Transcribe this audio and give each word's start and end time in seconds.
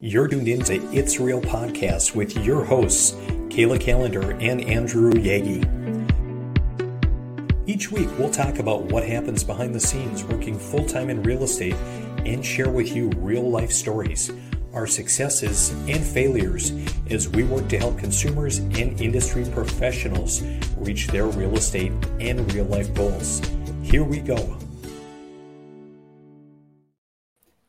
You're 0.00 0.28
tuned 0.28 0.46
in 0.46 0.60
to 0.60 0.74
It's 0.92 1.18
Real 1.18 1.40
podcast 1.40 2.14
with 2.14 2.36
your 2.44 2.64
hosts, 2.64 3.14
Kayla 3.48 3.80
Calendar 3.80 4.30
and 4.34 4.60
Andrew 4.60 5.10
Yagi. 5.10 5.66
Each 7.66 7.90
week, 7.90 8.08
we'll 8.16 8.30
talk 8.30 8.60
about 8.60 8.84
what 8.92 9.04
happens 9.04 9.42
behind 9.42 9.74
the 9.74 9.80
scenes 9.80 10.22
working 10.22 10.56
full 10.56 10.86
time 10.86 11.10
in 11.10 11.24
real 11.24 11.42
estate 11.42 11.74
and 12.24 12.46
share 12.46 12.70
with 12.70 12.94
you 12.94 13.10
real 13.16 13.50
life 13.50 13.72
stories, 13.72 14.30
our 14.72 14.86
successes 14.86 15.70
and 15.88 16.04
failures 16.04 16.70
as 17.10 17.28
we 17.30 17.42
work 17.42 17.66
to 17.66 17.78
help 17.78 17.98
consumers 17.98 18.58
and 18.58 19.00
industry 19.00 19.44
professionals 19.50 20.42
reach 20.76 21.08
their 21.08 21.26
real 21.26 21.56
estate 21.56 21.90
and 22.20 22.52
real 22.54 22.66
life 22.66 22.94
goals. 22.94 23.42
Here 23.82 24.04
we 24.04 24.20
go. 24.20 24.58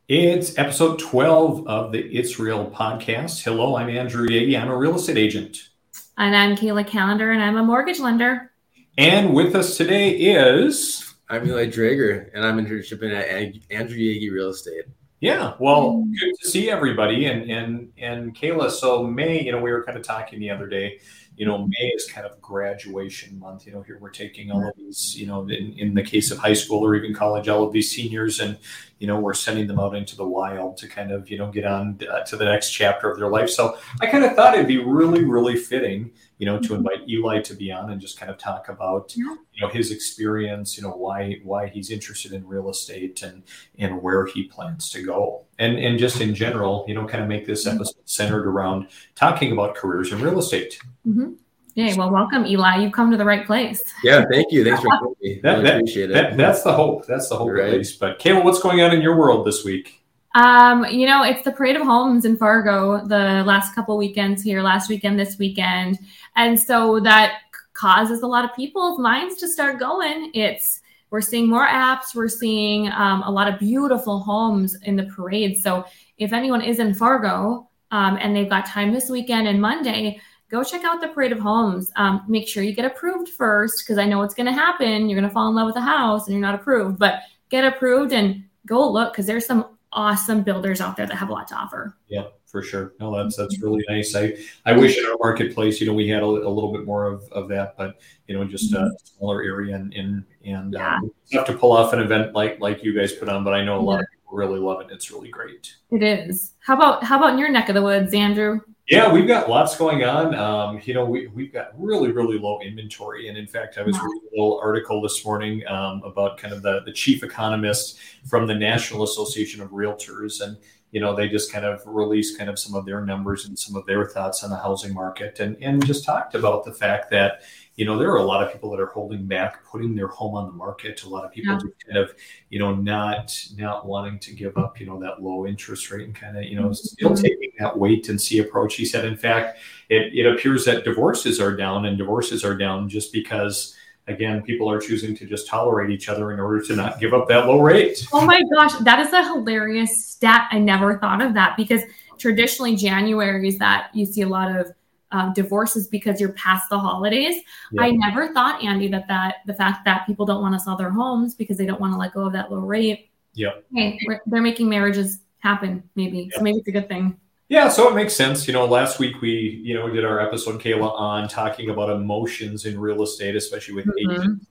It's 0.10 0.58
episode 0.58 0.98
12 0.98 1.68
of 1.68 1.92
the 1.92 2.00
It's 2.00 2.40
Real 2.40 2.72
podcast. 2.72 3.44
Hello, 3.44 3.76
I'm 3.76 3.92
Andrew 3.92 4.28
Yagi. 4.28 4.60
I'm 4.60 4.72
a 4.72 4.76
real 4.76 4.96
estate 4.96 5.20
agent. 5.20 5.70
And 6.18 6.36
I'm 6.36 6.56
Kayla 6.56 6.88
Calendar, 6.88 7.32
and 7.32 7.44
I'm 7.44 7.58
a 7.58 7.64
mortgage 7.64 8.00
lender. 8.00 8.52
And 8.98 9.36
with 9.36 9.56
us 9.56 9.78
today 9.78 10.10
is. 10.10 11.14
I'm 11.30 11.48
Eli 11.48 11.68
Draeger, 11.68 12.32
and 12.34 12.44
I'm 12.44 12.58
internshiping 12.58 13.16
at 13.16 13.28
Andrew 13.70 14.00
Yagi 14.00 14.32
Real 14.32 14.50
Estate. 14.50 14.86
Yeah, 15.20 15.54
well, 15.60 16.04
good 16.20 16.34
to 16.42 16.50
see 16.50 16.72
everybody. 16.72 17.26
And 17.26 17.48
and 17.52 17.94
and 18.00 18.36
Kayla, 18.36 18.72
so 18.72 19.06
May, 19.06 19.44
you 19.44 19.52
know, 19.52 19.62
we 19.62 19.72
were 19.72 19.84
kind 19.84 19.96
of 19.96 20.04
talking 20.04 20.40
the 20.40 20.50
other 20.50 20.66
day 20.66 21.02
you 21.40 21.46
know, 21.46 21.66
May 21.66 21.88
is 21.96 22.06
kind 22.06 22.28
of 22.28 22.40
graduation 22.42 23.40
month. 23.40 23.66
You 23.66 23.72
know, 23.72 23.82
here 23.82 23.98
we're 23.98 24.10
taking 24.10 24.52
all 24.52 24.68
of 24.68 24.76
these, 24.76 25.16
you 25.18 25.26
know, 25.26 25.44
in, 25.44 25.74
in 25.78 25.94
the 25.94 26.04
case 26.04 26.32
of 26.32 26.38
high 26.38 26.54
school 26.54 26.86
or 26.86 26.96
even 26.96 27.14
college, 27.14 27.48
all 27.48 27.64
of 27.64 27.72
these 27.72 27.90
seniors, 27.90 28.42
and 28.42 28.58
you 29.00 29.08
know, 29.08 29.18
we're 29.18 29.34
sending 29.34 29.66
them 29.66 29.80
out 29.80 29.96
into 29.96 30.18
the 30.18 30.28
wild 30.28 30.76
to 30.80 30.88
kind 30.90 31.14
of, 31.14 31.30
you 31.30 31.38
know, 31.38 31.50
get 31.50 31.66
on 31.66 31.98
uh, 32.12 32.26
to 32.26 32.36
the 32.36 32.44
next 32.44 32.72
chapter 32.72 33.10
of 33.10 33.18
their 33.18 33.30
life. 33.30 33.50
So 33.50 33.78
I 34.02 34.08
kind 34.08 34.26
of 34.26 34.36
thought 34.36 34.56
it'd 34.56 34.68
be 34.68 34.84
really, 34.84 35.24
really 35.24 35.56
fitting, 35.56 36.12
you 36.40 36.46
know, 36.46 36.58
to 36.58 36.70
mm-hmm. 36.70 36.76
invite 36.78 37.08
Eli 37.08 37.42
to 37.42 37.54
be 37.54 37.72
on 37.72 37.92
and 37.92 38.02
just 38.02 38.18
kind 38.18 38.32
of 38.32 38.38
talk 38.38 38.70
about, 38.70 39.16
you 39.16 39.38
know, 39.62 39.68
his 39.68 39.92
experience, 39.92 40.78
you 40.78 40.84
know, 40.84 40.92
why 40.92 41.38
why 41.44 41.68
he's 41.68 41.92
interested 41.92 42.32
in 42.32 42.48
real 42.48 42.70
estate 42.70 43.22
and 43.22 43.44
and 43.78 44.02
where 44.02 44.26
he 44.26 44.46
plans 44.46 44.90
to 44.92 45.04
go, 45.04 45.44
and 45.60 45.78
and 45.78 46.00
just 46.00 46.22
in 46.22 46.34
general, 46.34 46.86
you 46.88 46.96
know, 46.96 47.06
kind 47.06 47.22
of 47.22 47.30
make 47.30 47.46
this 47.46 47.68
episode 47.68 48.02
centered 48.06 48.48
around 48.48 48.88
talking 49.16 49.52
about 49.52 49.76
careers 49.76 50.12
in 50.14 50.22
real 50.22 50.40
estate. 50.40 50.80
Mm-hmm. 51.06 51.34
Yeah, 51.76 51.96
well, 51.96 52.10
welcome, 52.10 52.46
Eli. 52.46 52.78
You've 52.78 52.94
come 52.94 53.12
to 53.12 53.18
the 53.18 53.26
right 53.26 53.46
place. 53.46 53.84
Yeah, 54.04 54.26
thank 54.32 54.52
you. 54.52 54.64
Thanks 54.64 54.82
for 54.82 54.90
having 54.94 55.16
me. 55.22 55.40
that, 55.44 55.62
that, 55.64 55.76
appreciate 55.76 56.10
it. 56.10 56.14
That, 56.14 56.36
that's 56.36 56.64
the 56.64 56.74
hope. 56.74 57.06
That's 57.06 57.30
the 57.30 57.38
hope, 57.38 57.52
right. 57.52 57.68
at 57.68 57.74
least. 57.74 58.00
But 58.00 58.20
Kayla, 58.20 58.44
what's 58.44 58.62
going 58.62 58.82
on 58.82 58.92
in 58.92 59.02
your 59.02 59.18
world 59.18 59.46
this 59.46 59.64
week? 59.64 59.99
Um, 60.36 60.86
you 60.86 61.08
know, 61.08 61.24
it's 61.24 61.44
the 61.44 61.52
Parade 61.52 61.76
of 61.76 61.82
Homes 61.82 62.26
in 62.26 62.38
Fargo 62.38 63.06
the 63.06 63.44
last 63.46 63.74
couple 63.74 63.98
weekends 63.98 64.44
here, 64.44 64.62
last 64.62 64.90
weekend, 64.90 65.20
this 65.20 65.38
weekend. 65.40 65.98
And 66.36 66.60
so 66.60 67.00
that 67.00 67.40
causes 67.74 68.22
a 68.22 68.28
lot 68.28 68.46
of 68.46 68.56
people's 68.56 69.00
minds 69.00 69.38
to 69.38 69.48
start 69.48 69.80
going. 69.80 70.32
It's 70.34 70.82
we're 71.10 71.22
seeing 71.22 71.50
more 71.50 71.66
apps, 71.66 72.14
we're 72.14 72.28
seeing 72.28 72.92
um, 72.92 73.24
a 73.24 73.32
lot 73.32 73.52
of 73.52 73.60
beautiful 73.60 74.20
homes 74.20 74.76
in 74.84 74.96
the 74.96 75.06
parade. 75.06 75.58
So 75.58 75.86
if 76.20 76.34
anyone 76.34 76.62
is 76.62 76.78
in 76.78 76.94
Fargo 76.94 77.68
um, 77.90 78.18
and 78.22 78.36
they've 78.36 78.50
got 78.50 78.68
time 78.68 78.94
this 78.94 79.10
weekend 79.10 79.48
and 79.48 79.60
Monday, 79.60 80.22
go 80.52 80.64
check 80.64 80.84
out 80.84 81.02
the 81.02 81.08
Parade 81.08 81.32
of 81.32 81.40
Homes. 81.40 81.92
Um, 81.96 82.24
make 82.28 82.48
sure 82.48 82.62
you 82.62 82.74
get 82.76 82.86
approved 82.86 83.30
first 83.30 83.84
because 83.84 83.98
I 83.98 84.06
know 84.06 84.20
what's 84.20 84.36
going 84.36 84.46
to 84.46 84.54
happen. 84.54 85.10
You're 85.10 85.20
going 85.20 85.28
to 85.28 85.34
fall 85.34 85.50
in 85.50 85.56
love 85.56 85.66
with 85.66 85.78
a 85.78 85.82
house 85.82 86.28
and 86.28 86.36
you're 86.36 86.46
not 86.46 86.54
approved, 86.54 87.00
but 87.00 87.22
get 87.50 87.66
approved 87.66 88.14
and 88.14 88.44
go 88.68 88.88
look 88.88 89.14
because 89.14 89.26
there's 89.26 89.48
some 89.48 89.66
awesome 89.92 90.44
builders 90.44 90.82
out 90.82 90.98
there 90.98 91.08
that 91.08 91.16
have 91.16 91.30
a 91.30 91.34
lot 91.34 91.48
to 91.50 91.56
offer. 91.56 91.96
Yeah, 92.08 92.26
for 92.46 92.62
sure. 92.62 92.94
No, 93.00 93.16
that's 93.16 93.36
that's 93.36 93.62
really 93.62 93.84
nice. 93.90 94.16
I 94.16 94.36
I 94.66 94.74
wish 94.74 94.98
in 94.98 95.06
our 95.06 95.18
marketplace, 95.20 95.80
you 95.82 95.88
know, 95.88 95.94
we 95.94 96.08
had 96.08 96.22
a, 96.22 96.26
a 96.26 96.52
little 96.52 96.72
bit 96.72 96.86
more 96.86 97.08
of, 97.08 97.24
of 97.32 97.48
that, 97.50 97.76
but 97.78 98.00
you 98.28 98.38
know, 98.38 98.44
just 98.46 98.74
a 98.74 98.92
smaller 99.04 99.42
area 99.42 99.76
and 99.76 99.94
and 99.94 100.24
and 100.46 100.74
yeah. 100.74 100.96
um, 100.96 101.12
have 101.34 101.46
to 101.46 101.54
pull 101.54 101.72
off 101.72 101.94
an 101.94 102.00
event 102.00 102.34
like 102.34 102.60
like 102.60 102.84
you 102.84 102.94
guys 102.94 103.14
put 103.14 103.30
on. 103.30 103.44
But 103.44 103.54
I 103.54 103.64
know 103.64 103.80
a 103.80 103.82
lot 103.82 103.96
yeah. 103.96 104.02
of 104.02 104.06
people 104.12 104.38
really 104.38 104.60
love 104.60 104.82
it. 104.82 104.88
It's 104.92 105.12
really 105.12 105.30
great. 105.30 105.76
It 105.92 106.04
is. 106.04 106.54
How 106.60 106.76
about 106.76 107.04
how 107.04 107.18
about 107.18 107.34
in 107.34 107.40
your 107.40 107.50
neck 107.50 107.70
of 107.70 107.76
the 107.76 107.82
woods, 107.82 108.14
Andrew? 108.14 108.62
Yeah, 108.90 109.12
we've 109.12 109.28
got 109.28 109.48
lots 109.50 109.78
going 109.78 110.04
on. 110.04 110.34
Um, 110.34 110.82
you 110.84 110.96
know, 110.96 111.06
we, 111.06 111.28
we've 111.28 111.54
got 111.54 111.80
really, 111.80 112.12
really 112.12 112.40
low 112.40 112.60
inventory. 112.60 113.28
And 113.28 113.38
in 113.38 113.46
fact, 113.46 113.78
I 113.78 113.84
was 113.84 113.96
reading 113.96 114.22
a 114.34 114.42
little 114.42 114.60
article 114.64 115.00
this 115.00 115.24
morning 115.24 115.66
um, 115.68 116.02
about 116.04 116.40
kind 116.40 116.54
of 116.54 116.64
the, 116.64 116.82
the 116.86 116.92
chief 116.92 117.22
economist 117.22 118.00
from 118.26 118.48
the 118.48 118.56
National 118.56 119.04
Association 119.04 119.62
of 119.62 119.70
Realtors. 119.70 120.42
And, 120.42 120.58
you 120.92 121.00
know, 121.00 121.16
they 121.16 121.28
just 121.30 121.52
kind 121.52 121.66
of 121.66 121.82
released 121.86 122.38
kind 122.38 122.50
of 122.50 122.58
some 122.58 122.74
of 122.74 122.86
their 122.86 123.06
numbers 123.06 123.46
and 123.46 123.58
some 123.58 123.76
of 123.76 123.86
their 123.86 124.06
thoughts 124.06 124.44
on 124.44 124.50
the 124.50 124.58
housing 124.58 124.94
market 124.94 125.40
and, 125.40 125.56
and 125.62 125.86
just 125.86 126.04
talked 126.04 126.34
about 126.34 126.66
the 126.66 126.74
fact 126.74 127.12
that, 127.12 127.42
you 127.76 127.86
know, 127.86 127.98
there 127.98 128.12
are 128.12 128.18
a 128.18 128.24
lot 128.24 128.44
of 128.44 128.52
people 128.52 128.72
that 128.72 128.80
are 128.80 128.88
holding 128.88 129.28
back 129.28 129.64
putting 129.66 129.96
their 129.96 130.08
home 130.08 130.36
on 130.36 130.48
the 130.48 130.52
market. 130.52 131.04
A 131.04 131.10
lot 131.10 131.24
of 131.24 131.32
people 131.32 131.54
yeah. 131.54 131.60
just 131.60 131.86
kind 131.86 131.98
of, 131.98 132.14
you 132.50 132.60
know, 132.60 132.74
not 132.74 133.38
not 133.56 133.86
wanting 133.86 134.20
to 134.20 134.34
give 134.34 134.58
up, 134.58 134.80
you 134.80 134.88
know, 134.88 135.00
that 135.00 135.22
low 135.22 135.46
interest 135.46 135.90
rate 135.92 136.06
and 136.06 136.16
kind 136.16 136.38
of, 136.38 136.44
you 136.44 136.56
know, 136.56 136.70
mm-hmm. 136.70 136.74
still 136.74 137.16
taking 137.16 137.52
that 137.60 137.78
wait 137.78 138.10
and 138.10 138.20
see 138.20 138.40
approach. 138.40 138.76
He 138.76 138.86
said, 138.86 139.06
in 139.06 139.16
fact, 139.16 139.60
it, 139.90 140.14
it 140.14 140.26
appears 140.26 140.66
that 140.66 140.84
divorces 140.84 141.40
are 141.40 141.56
down 141.56 141.86
and 141.86 141.98
divorces 141.98 142.44
are 142.44 142.58
down 142.58 142.90
just 142.90 143.14
because 143.14 143.76
again, 144.10 144.42
people 144.42 144.70
are 144.70 144.80
choosing 144.80 145.16
to 145.16 145.26
just 145.26 145.48
tolerate 145.48 145.90
each 145.90 146.10
other 146.10 146.32
in 146.32 146.40
order 146.40 146.62
to 146.62 146.76
not 146.76 147.00
give 147.00 147.14
up 147.14 147.28
that 147.28 147.48
low 147.48 147.62
rate. 147.62 148.06
Oh 148.12 148.26
my 148.26 148.42
gosh, 148.56 148.74
that 148.80 149.00
is 149.00 149.14
a 149.14 149.24
hilarious 149.24 150.06
stat. 150.06 150.48
I 150.52 150.60
never 150.60 150.98
thought 151.00 151.22
of 151.22 151.34
that 151.36 151.56
because 151.56 151.82
traditionally 152.18 152.76
January 152.76 153.48
is 153.48 153.58
that 153.60 153.90
you 153.94 154.06
see 154.06 154.22
a 154.22 154.28
lot 154.28 154.54
of 154.56 154.72
um, 155.12 155.34
divorces 155.34 155.88
because 155.88 156.20
you're 156.20 156.34
past 156.34 156.70
the 156.70 156.78
holidays. 156.78 157.42
Yeah. 157.72 157.84
I 157.84 157.92
never 157.92 158.34
thought, 158.34 158.64
Andy, 158.64 158.88
that 158.90 159.08
that 159.08 159.38
the 159.46 159.54
fact 159.54 159.86
that 159.86 160.06
people 160.06 160.26
don't 160.26 160.42
want 160.42 160.54
to 160.54 160.60
sell 160.60 160.76
their 160.76 160.92
homes 160.92 161.36
because 161.36 161.58
they 161.58 161.66
don't 161.66 161.82
want 161.82 161.94
to 161.94 161.98
let 161.98 162.14
go 162.14 162.28
of 162.28 162.34
that 162.34 162.52
low 162.52 162.60
rate. 162.60 163.10
Yeah, 163.34 163.54
hey, 163.74 164.00
they're 164.26 164.42
making 164.42 164.70
marriages 164.70 165.20
happen. 165.40 165.84
Maybe 165.96 166.30
so. 166.34 166.42
Maybe 166.42 166.60
it's 166.60 166.68
a 166.68 166.72
good 166.72 166.90
thing. 166.90 167.18
Yeah, 167.50 167.68
so 167.68 167.90
it 167.90 167.96
makes 167.96 168.16
sense. 168.16 168.48
You 168.48 168.54
know, 168.54 168.66
last 168.66 169.00
week 169.00 169.22
we, 169.22 169.62
you 169.64 169.74
know, 169.74 169.90
did 169.90 170.06
our 170.06 170.20
episode, 170.20 170.62
Kayla, 170.62 170.92
on 170.94 171.28
talking 171.28 171.72
about 171.72 171.90
emotions 171.90 172.66
in 172.66 172.80
real 172.80 173.02
estate, 173.02 173.36
especially 173.36 173.74
with 173.74 173.86
mm-hmm. 173.86 174.12
agents 174.12 174.46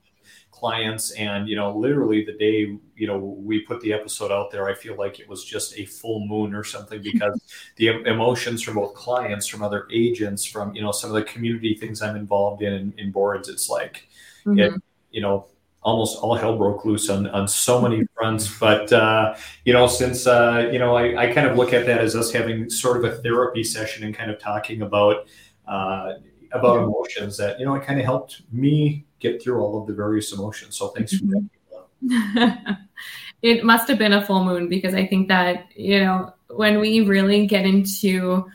clients 0.58 1.12
and 1.12 1.48
you 1.48 1.54
know 1.54 1.76
literally 1.76 2.24
the 2.24 2.32
day 2.32 2.76
you 2.96 3.06
know 3.06 3.16
we 3.16 3.60
put 3.60 3.80
the 3.80 3.92
episode 3.92 4.32
out 4.32 4.50
there 4.50 4.68
i 4.68 4.74
feel 4.74 4.96
like 4.96 5.20
it 5.20 5.28
was 5.28 5.44
just 5.44 5.78
a 5.78 5.84
full 5.84 6.26
moon 6.26 6.52
or 6.52 6.64
something 6.64 7.00
because 7.00 7.40
the 7.76 7.88
emotions 8.06 8.60
from 8.60 8.74
both 8.74 8.92
clients 8.94 9.46
from 9.46 9.62
other 9.62 9.86
agents 9.92 10.44
from 10.44 10.74
you 10.74 10.82
know 10.82 10.90
some 10.90 11.10
of 11.10 11.14
the 11.14 11.22
community 11.22 11.74
things 11.74 12.02
i'm 12.02 12.16
involved 12.16 12.62
in 12.62 12.72
in, 12.72 12.94
in 12.98 13.12
boards 13.12 13.48
it's 13.48 13.70
like 13.70 14.08
mm-hmm. 14.44 14.58
it 14.58 14.72
you 15.12 15.20
know 15.20 15.46
almost 15.88 16.18
all 16.18 16.34
hell 16.34 16.56
broke 16.56 16.84
loose 16.84 17.08
on, 17.08 17.26
on 17.28 17.48
so 17.48 17.80
many 17.80 18.02
fronts 18.14 18.58
but 18.58 18.92
uh, 18.92 19.34
you 19.64 19.72
know 19.72 19.86
since 19.86 20.26
uh, 20.26 20.68
you 20.72 20.78
know 20.78 20.96
I, 20.96 21.24
I 21.24 21.32
kind 21.32 21.46
of 21.46 21.56
look 21.56 21.72
at 21.72 21.86
that 21.86 22.00
as 22.00 22.14
us 22.14 22.30
having 22.32 22.68
sort 22.70 22.96
of 22.98 23.04
a 23.04 23.16
therapy 23.16 23.64
session 23.64 24.04
and 24.04 24.14
kind 24.14 24.30
of 24.30 24.38
talking 24.38 24.82
about 24.82 25.26
uh, 25.66 26.12
about 26.52 26.82
emotions 26.82 27.36
that 27.38 27.58
you 27.58 27.66
know 27.66 27.74
it 27.74 27.84
kind 27.84 27.98
of 27.98 28.04
helped 28.04 28.42
me 28.52 29.04
get 29.20 29.42
through 29.42 29.60
all 29.60 29.80
of 29.80 29.86
the 29.86 29.94
various 29.94 30.32
emotions. 30.32 30.76
So 30.76 30.88
thanks 30.88 31.16
for 31.16 31.24
that. 31.26 31.48
it 33.42 33.64
must 33.64 33.88
have 33.88 33.98
been 33.98 34.12
a 34.12 34.24
full 34.24 34.44
moon 34.44 34.68
because 34.68 34.94
I 34.94 35.06
think 35.06 35.28
that, 35.28 35.66
you 35.74 36.00
know, 36.00 36.32
when 36.50 36.80
we 36.80 37.00
really 37.00 37.46
get 37.46 37.64
into 37.64 38.46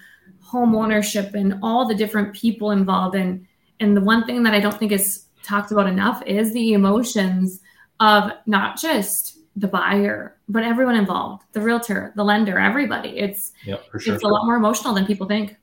home 0.41 0.75
ownership 0.75 1.33
and 1.33 1.59
all 1.61 1.87
the 1.87 1.95
different 1.95 2.33
people 2.33 2.71
involved 2.71 3.15
and 3.15 3.45
and 3.79 3.97
the 3.97 4.01
one 4.01 4.25
thing 4.25 4.43
that 4.43 4.53
I 4.53 4.59
don't 4.59 4.77
think 4.77 4.91
is 4.91 5.25
talked 5.43 5.71
about 5.71 5.87
enough 5.87 6.23
is 6.25 6.53
the 6.53 6.73
emotions 6.73 7.61
of 7.99 8.31
not 8.45 8.79
just 8.79 9.39
the 9.55 9.67
buyer, 9.67 10.35
but 10.49 10.63
everyone 10.63 10.95
involved, 10.95 11.43
the 11.51 11.61
realtor, 11.61 12.11
the 12.15 12.23
lender, 12.23 12.57
everybody. 12.57 13.09
It's 13.09 13.51
yep, 13.65 13.83
sure. 13.99 14.15
it's 14.15 14.23
a 14.23 14.27
lot 14.27 14.45
more 14.45 14.55
emotional 14.55 14.93
than 14.93 15.05
people 15.05 15.27
think. 15.27 15.55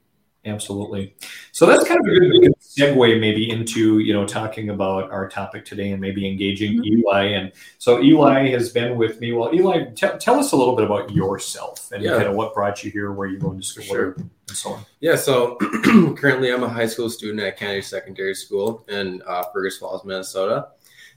Absolutely. 0.47 1.15
So 1.53 1.67
that's 1.67 1.87
kind 1.87 2.01
of 2.01 2.07
a 2.07 2.19
good, 2.19 2.41
good, 2.41 2.55
segue 2.61 3.21
maybe 3.21 3.51
into, 3.51 3.99
you 3.99 4.15
know, 4.15 4.27
talking 4.27 4.71
about 4.71 5.11
our 5.11 5.29
topic 5.29 5.67
today 5.67 5.91
and 5.91 6.01
maybe 6.01 6.27
engaging 6.27 6.75
mm-hmm. 6.75 6.99
Eli. 7.01 7.25
And 7.25 7.53
so 7.77 8.03
Eli 8.03 8.49
has 8.49 8.71
been 8.71 8.97
with 8.97 9.21
me. 9.21 9.33
Well, 9.33 9.55
Eli, 9.55 9.91
t- 9.95 10.09
tell 10.19 10.39
us 10.39 10.53
a 10.53 10.57
little 10.57 10.77
bit 10.77 10.87
about 10.87 11.11
yourself 11.13 11.93
and 11.93 12.03
yeah. 12.03 12.17
kind 12.17 12.29
of 12.29 12.37
what 12.37 12.55
brought 12.55 12.83
you 12.83 12.91
here, 12.91 13.13
where 13.13 13.29
you're 13.29 13.41
going 13.41 13.61
to 13.61 13.67
school 13.67 13.85
sure. 13.85 14.13
and 14.13 14.31
so 14.47 14.71
on. 14.71 14.87
Yeah. 15.01 15.17
So 15.17 15.57
currently 16.17 16.51
I'm 16.51 16.63
a 16.63 16.69
high 16.71 16.87
school 16.87 17.11
student 17.11 17.41
at 17.41 17.59
Kennedy 17.59 17.83
Secondary 17.83 18.35
School 18.35 18.87
in 18.89 19.23
uh, 19.27 19.45
Fergus 19.53 19.77
Falls, 19.77 20.05
Minnesota. 20.07 20.69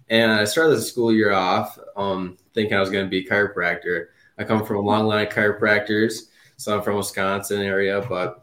And 0.09 0.33
I 0.33 0.43
started 0.43 0.75
the 0.75 0.81
school 0.81 1.13
year 1.13 1.31
off 1.31 1.79
um, 1.95 2.37
thinking 2.53 2.75
I 2.75 2.81
was 2.81 2.89
going 2.89 3.05
to 3.05 3.09
be 3.09 3.25
a 3.25 3.29
chiropractor. 3.29 4.07
I 4.37 4.43
come 4.43 4.65
from 4.65 4.77
a 4.77 4.81
long 4.81 5.05
line 5.05 5.25
of 5.27 5.31
chiropractors. 5.31 6.23
So 6.57 6.75
I'm 6.75 6.83
from 6.83 6.97
Wisconsin 6.97 7.61
area, 7.61 8.05
but 8.07 8.42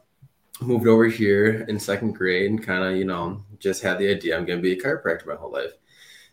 moved 0.60 0.86
over 0.86 1.06
here 1.06 1.64
in 1.68 1.78
second 1.78 2.12
grade 2.12 2.50
and 2.50 2.62
kind 2.62 2.84
of, 2.84 2.96
you 2.96 3.04
know, 3.04 3.42
just 3.58 3.82
had 3.82 3.98
the 3.98 4.10
idea 4.10 4.36
I'm 4.36 4.44
going 4.44 4.58
to 4.58 4.62
be 4.62 4.72
a 4.72 4.80
chiropractor 4.80 5.26
my 5.26 5.34
whole 5.34 5.52
life. 5.52 5.72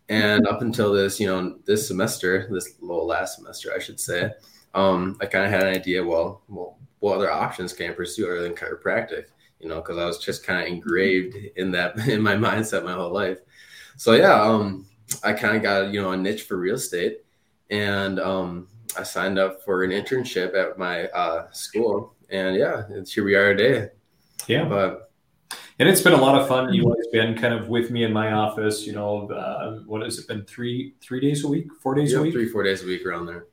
And 0.10 0.48
up 0.48 0.62
until 0.62 0.94
this, 0.94 1.20
you 1.20 1.28
know, 1.28 1.58
this 1.66 1.88
semester, 1.88 2.48
this 2.50 2.76
little 2.82 3.06
last 3.06 3.36
semester, 3.36 3.72
I 3.76 3.80
should 3.80 4.00
say, 4.00 4.32
um, 4.74 5.18
I 5.22 5.26
kind 5.26 5.46
of 5.46 5.52
had 5.52 5.64
an 5.64 5.74
idea. 5.74 6.04
Well, 6.04 6.42
well, 6.48 6.78
what 7.00 7.16
other 7.16 7.32
options 7.32 7.74
can 7.74 7.92
I 7.92 7.94
pursue 7.94 8.26
other 8.26 8.42
than 8.42 8.54
chiropractic? 8.54 9.26
You 9.60 9.70
know, 9.70 9.82
because 9.82 9.98
I 9.98 10.06
was 10.06 10.20
just 10.20 10.46
kind 10.46 10.62
of 10.62 10.68
engraved 10.68 11.36
in 11.56 11.72
that 11.72 11.98
in 12.08 12.22
my 12.22 12.36
mindset 12.36 12.86
my 12.86 12.94
whole 12.94 13.12
life. 13.12 13.40
So 13.98 14.14
yeah, 14.14 14.42
um, 14.42 14.86
I 15.24 15.34
kind 15.34 15.58
of 15.58 15.64
got 15.64 15.94
you 15.94 16.02
know 16.02 16.12
a 16.12 16.18
niche 16.18 16.44
for 16.44 16.58
real 16.58 16.76
estate, 16.76 17.24
and 17.70 18.20
um, 18.20 18.68
I 18.98 19.04
signed 19.04 19.40
up 19.40 19.64
for 19.64 19.84
an 19.84 19.92
internship 19.92 20.56
at 20.56 20.78
my 20.78 21.08
uh, 21.08 21.52
school, 21.52 22.16
and 22.30 22.56
yeah, 22.56 22.84
it's 22.90 23.14
here 23.14 23.24
we 23.24 23.36
are 23.36 23.56
today. 23.56 23.90
Yeah, 24.48 24.66
but 24.66 25.12
and 25.80 25.88
it's 25.88 26.02
been 26.02 26.14
a 26.14 26.22
lot 26.22 26.40
of 26.40 26.48
fun. 26.48 26.70
Eli's 26.70 27.08
been 27.12 27.38
kind 27.38 27.54
of 27.54 27.70
with 27.70 27.92
me 27.92 28.04
in 28.04 28.12
my 28.12 28.32
office. 28.32 28.88
You 28.88 28.94
know, 28.94 29.30
uh, 29.30 29.80
what 29.86 30.02
has 30.02 30.20
it 30.20 30.28
been? 30.28 30.44
Three 30.46 30.96
three 31.02 31.20
days 31.20 31.44
a 31.44 31.48
week, 31.48 31.68
four 31.82 31.94
days 31.94 32.14
yeah, 32.14 32.20
a 32.20 32.22
week, 32.22 32.34
three 32.34 32.50
four 32.50 32.64
days 32.64 32.84
a 32.84 32.88
week 32.88 33.06
around 33.06 33.28
there 33.28 33.46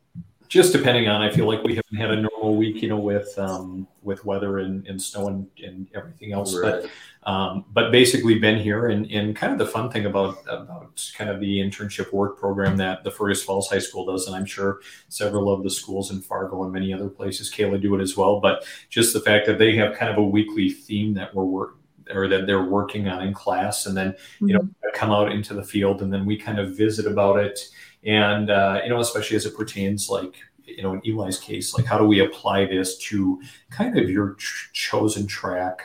just 0.48 0.72
depending 0.72 1.08
on, 1.08 1.22
I 1.22 1.30
feel 1.30 1.46
like 1.46 1.62
we 1.62 1.74
haven't 1.74 1.96
had 1.96 2.10
a 2.10 2.20
normal 2.20 2.56
week, 2.56 2.82
you 2.82 2.88
know, 2.88 2.98
with 2.98 3.36
um, 3.38 3.86
with 4.02 4.24
weather 4.24 4.58
and, 4.58 4.86
and 4.86 5.00
snow 5.00 5.28
and, 5.28 5.48
and 5.62 5.88
everything 5.94 6.32
else. 6.32 6.54
Right. 6.54 6.82
But 6.82 6.90
um, 7.30 7.64
but 7.72 7.90
basically 7.90 8.38
been 8.38 8.58
here 8.58 8.88
and, 8.88 9.10
and 9.10 9.34
kind 9.34 9.52
of 9.52 9.58
the 9.58 9.66
fun 9.66 9.90
thing 9.90 10.06
about 10.06 10.38
about 10.48 11.10
kind 11.16 11.30
of 11.30 11.40
the 11.40 11.58
internship 11.58 12.12
work 12.12 12.38
program 12.38 12.76
that 12.76 13.02
the 13.02 13.10
Fergus 13.10 13.42
Falls 13.42 13.68
High 13.68 13.78
School 13.78 14.04
does, 14.04 14.26
and 14.26 14.36
I'm 14.36 14.44
sure 14.44 14.80
several 15.08 15.52
of 15.52 15.62
the 15.62 15.70
schools 15.70 16.10
in 16.10 16.20
Fargo 16.20 16.62
and 16.62 16.72
many 16.72 16.92
other 16.92 17.08
places, 17.08 17.50
Kayla, 17.50 17.80
do 17.80 17.94
it 17.94 18.02
as 18.02 18.16
well. 18.16 18.40
But 18.40 18.64
just 18.90 19.14
the 19.14 19.20
fact 19.20 19.46
that 19.46 19.58
they 19.58 19.74
have 19.76 19.96
kind 19.96 20.10
of 20.10 20.18
a 20.18 20.22
weekly 20.22 20.70
theme 20.70 21.14
that 21.14 21.34
we're 21.34 21.44
working 21.44 21.80
or 22.12 22.28
that 22.28 22.46
they're 22.46 22.64
working 22.64 23.08
on 23.08 23.22
in 23.26 23.32
class, 23.32 23.86
and 23.86 23.96
then 23.96 24.14
you 24.40 24.52
know 24.52 24.60
mm-hmm. 24.60 24.88
come 24.94 25.10
out 25.10 25.32
into 25.32 25.54
the 25.54 25.64
field, 25.64 26.02
and 26.02 26.12
then 26.12 26.26
we 26.26 26.36
kind 26.36 26.58
of 26.58 26.76
visit 26.76 27.06
about 27.06 27.38
it 27.38 27.58
and 28.06 28.50
uh, 28.50 28.80
you 28.82 28.90
know 28.90 29.00
especially 29.00 29.36
as 29.36 29.46
it 29.46 29.56
pertains 29.56 30.08
like 30.08 30.36
you 30.64 30.82
know 30.82 30.94
in 30.94 31.02
eli's 31.04 31.38
case 31.38 31.74
like 31.74 31.86
how 31.86 31.98
do 31.98 32.04
we 32.04 32.20
apply 32.20 32.64
this 32.64 32.96
to 32.98 33.40
kind 33.70 33.98
of 33.98 34.10
your 34.10 34.34
ch- 34.34 34.70
chosen 34.72 35.26
track? 35.26 35.80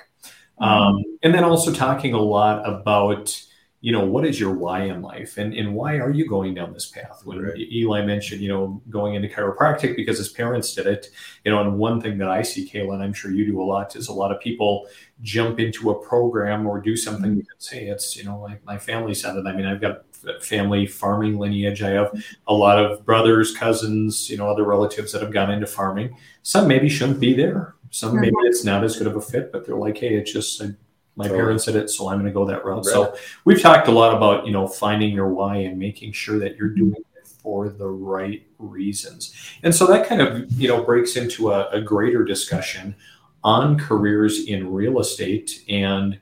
Um, 0.59 1.03
and 1.23 1.33
then 1.33 1.45
also 1.45 1.71
talking 1.71 2.13
a 2.13 2.19
lot 2.19 2.67
about 2.67 3.41
you 3.81 3.93
know 3.93 4.05
what 4.05 4.25
is 4.25 4.37
your 4.37 4.53
why 4.53 4.83
in 4.83 5.01
life? 5.01 5.37
And, 5.37 5.53
and 5.53 5.73
why 5.73 5.99
are 5.99 6.11
you 6.11 6.27
going 6.27 6.53
down 6.53 6.73
this 6.73 6.89
path? 6.89 7.21
When 7.23 7.39
right. 7.39 7.57
eli 7.57 8.05
mentioned 8.05 8.41
you 8.41 8.49
know 8.49 8.81
going 8.89 9.15
into 9.15 9.29
chiropractic 9.29 9.95
because 9.95 10.17
his 10.17 10.29
parents 10.29 10.73
did 10.75 10.85
it. 10.85 11.07
You 11.45 11.51
know 11.51 11.61
and 11.61 11.77
one 11.77 12.01
thing 12.01 12.17
that 12.17 12.27
i 12.27 12.41
see 12.41 12.69
kayla 12.69 12.95
and 12.95 13.03
i'm 13.03 13.13
sure 13.13 13.31
you 13.31 13.45
do 13.45 13.61
a 13.61 13.63
lot 13.63 13.95
is 13.95 14.09
a 14.09 14.13
lot 14.13 14.33
of 14.33 14.41
people 14.41 14.87
jump 15.21 15.59
into 15.59 15.91
a 15.91 16.05
program 16.05 16.67
or 16.67 16.81
do 16.81 16.97
something 16.97 17.31
mm-hmm. 17.31 17.39
because 17.39 17.69
hey 17.69 17.87
it's 17.87 18.17
you 18.17 18.25
know 18.25 18.39
like 18.41 18.63
my 18.65 18.77
family 18.77 19.13
said 19.13 19.37
it. 19.37 19.47
I 19.47 19.55
mean 19.55 19.65
i've 19.65 19.81
got 19.81 20.08
family 20.41 20.85
farming 20.85 21.37
lineage. 21.37 21.81
I 21.81 21.91
have 21.91 22.11
a 22.47 22.53
lot 22.53 22.83
of 22.83 23.05
brothers, 23.05 23.55
cousins, 23.55 24.29
you 24.29 24.37
know, 24.37 24.49
other 24.49 24.63
relatives 24.63 25.11
that 25.11 25.21
have 25.21 25.31
gone 25.31 25.51
into 25.51 25.67
farming. 25.67 26.15
Some 26.43 26.67
maybe 26.67 26.89
shouldn't 26.89 27.19
be 27.19 27.33
there. 27.33 27.75
Some 27.91 28.15
maybe 28.15 28.35
mm-hmm. 28.35 28.47
it's 28.47 28.63
not 28.63 28.83
as 28.83 28.97
good 28.97 29.07
of 29.07 29.15
a 29.15 29.21
fit, 29.21 29.51
but 29.51 29.65
they're 29.65 29.75
like, 29.75 29.97
hey, 29.97 30.15
it's 30.15 30.31
just 30.31 30.61
uh, 30.61 30.67
my 31.15 31.27
parents 31.27 31.65
did 31.65 31.75
it, 31.75 31.89
so 31.89 32.07
I'm 32.07 32.15
going 32.15 32.27
to 32.27 32.31
go 32.31 32.45
that 32.45 32.63
route. 32.63 32.85
Right. 32.85 32.93
So 32.93 33.15
we've 33.43 33.61
talked 33.61 33.87
a 33.87 33.91
lot 33.91 34.15
about 34.15 34.45
you 34.45 34.53
know 34.53 34.67
finding 34.67 35.13
your 35.13 35.27
why 35.27 35.57
and 35.57 35.77
making 35.77 36.13
sure 36.13 36.39
that 36.39 36.55
you're 36.55 36.69
mm-hmm. 36.69 36.91
doing 36.91 37.03
it 37.15 37.27
for 37.27 37.69
the 37.69 37.87
right 37.87 38.45
reasons. 38.57 39.33
And 39.63 39.73
so 39.73 39.85
that 39.87 40.07
kind 40.07 40.21
of 40.21 40.49
you 40.51 40.67
know 40.67 40.83
breaks 40.83 41.15
into 41.15 41.51
a, 41.51 41.67
a 41.69 41.81
greater 41.81 42.23
discussion 42.23 42.95
on 43.43 43.77
careers 43.77 44.45
in 44.45 44.71
real 44.71 44.99
estate 44.99 45.63
and 45.67 46.19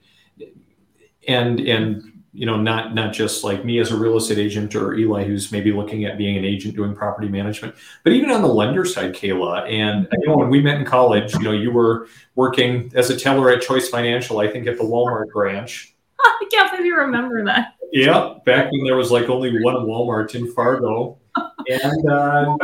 and 1.28 1.60
and 1.60 2.17
you 2.38 2.46
know, 2.46 2.56
not 2.56 2.94
not 2.94 3.14
just 3.14 3.44
like 3.44 3.66
me 3.66 3.80
as 3.80 3.90
a 3.90 3.98
real 3.98 4.16
estate 4.16 4.38
agent 4.38 4.76
or 4.76 4.94
Eli 4.94 5.24
who's 5.24 5.52
maybe 5.52 5.72
looking 5.72 6.06
at 6.06 6.20
being 6.20 6.38
an 6.38 6.46
agent 6.46 6.76
doing 6.76 6.94
property 6.94 7.28
management, 7.28 7.74
but 8.04 8.14
even 8.14 8.30
on 8.30 8.44
the 8.44 8.48
lender 8.48 8.86
side, 8.86 9.16
Kayla. 9.16 9.68
And 9.68 10.08
you 10.12 10.28
know, 10.28 10.38
when 10.38 10.52
we 10.52 10.62
met 10.62 10.78
in 10.78 10.86
college, 10.86 11.34
you 11.34 11.40
know, 11.40 11.52
you 11.52 11.72
were 11.72 12.08
working 12.36 12.92
as 12.94 13.10
a 13.10 13.18
teller 13.18 13.50
at 13.50 13.64
Choice 13.64 13.90
Financial, 13.90 14.40
I 14.40 14.48
think 14.50 14.68
at 14.68 14.78
the 14.78 14.84
Walmart 14.84 15.32
branch. 15.32 15.96
I 16.20 16.46
can't 16.52 16.70
believe 16.70 16.86
you 16.86 16.96
remember 16.96 17.44
that. 17.46 17.74
Yeah, 17.92 18.36
back 18.46 18.72
when 18.72 18.84
there 18.84 18.96
was 18.96 19.10
like 19.10 19.30
only 19.30 19.64
one 19.64 19.76
Walmart 19.76 20.36
in 20.36 20.52
Fargo. 20.54 21.18
And 21.70 22.10
uh, 22.10 22.56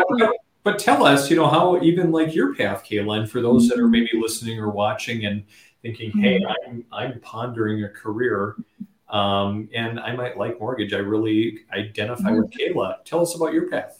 but, 0.64 0.80
tell 0.80 1.06
us, 1.06 1.30
you 1.30 1.36
know, 1.36 1.48
how 1.48 1.82
even 1.82 2.12
like 2.12 2.34
your 2.34 2.56
path, 2.56 2.86
Kayla, 2.86 3.20
and 3.20 3.30
for 3.30 3.42
those 3.42 3.68
that 3.68 3.78
are 3.78 3.88
maybe 3.88 4.12
listening 4.14 4.60
or 4.60 4.70
watching 4.70 5.26
and 5.26 5.44
thinking, 5.82 6.12
hey, 6.12 6.40
mm-hmm. 6.40 6.70
I'm 6.70 6.86
I'm 6.94 7.20
pondering 7.20 7.84
a 7.84 7.90
career 7.90 8.56
um, 9.14 9.70
and 9.74 10.00
I 10.00 10.16
might 10.16 10.38
like 10.38 10.60
mortgage. 10.60 10.92
I 10.92 10.98
really 10.98 11.60
identify 11.72 12.32
mm-hmm. 12.32 12.42
with 12.42 12.52
Kayla. 12.52 13.06
Tell 13.06 13.22
us 13.22 13.36
about 13.36 13.54
your 13.54 13.70
path. 13.70 14.00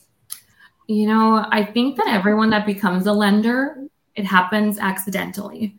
You 0.88 1.06
know, 1.06 1.46
I 1.50 1.64
think 1.64 1.96
that 1.96 2.08
everyone 2.08 2.50
that 2.50 2.66
becomes 2.66 3.06
a 3.06 3.12
lender, 3.12 3.86
it 4.16 4.24
happens 4.24 4.78
accidentally. 4.78 5.78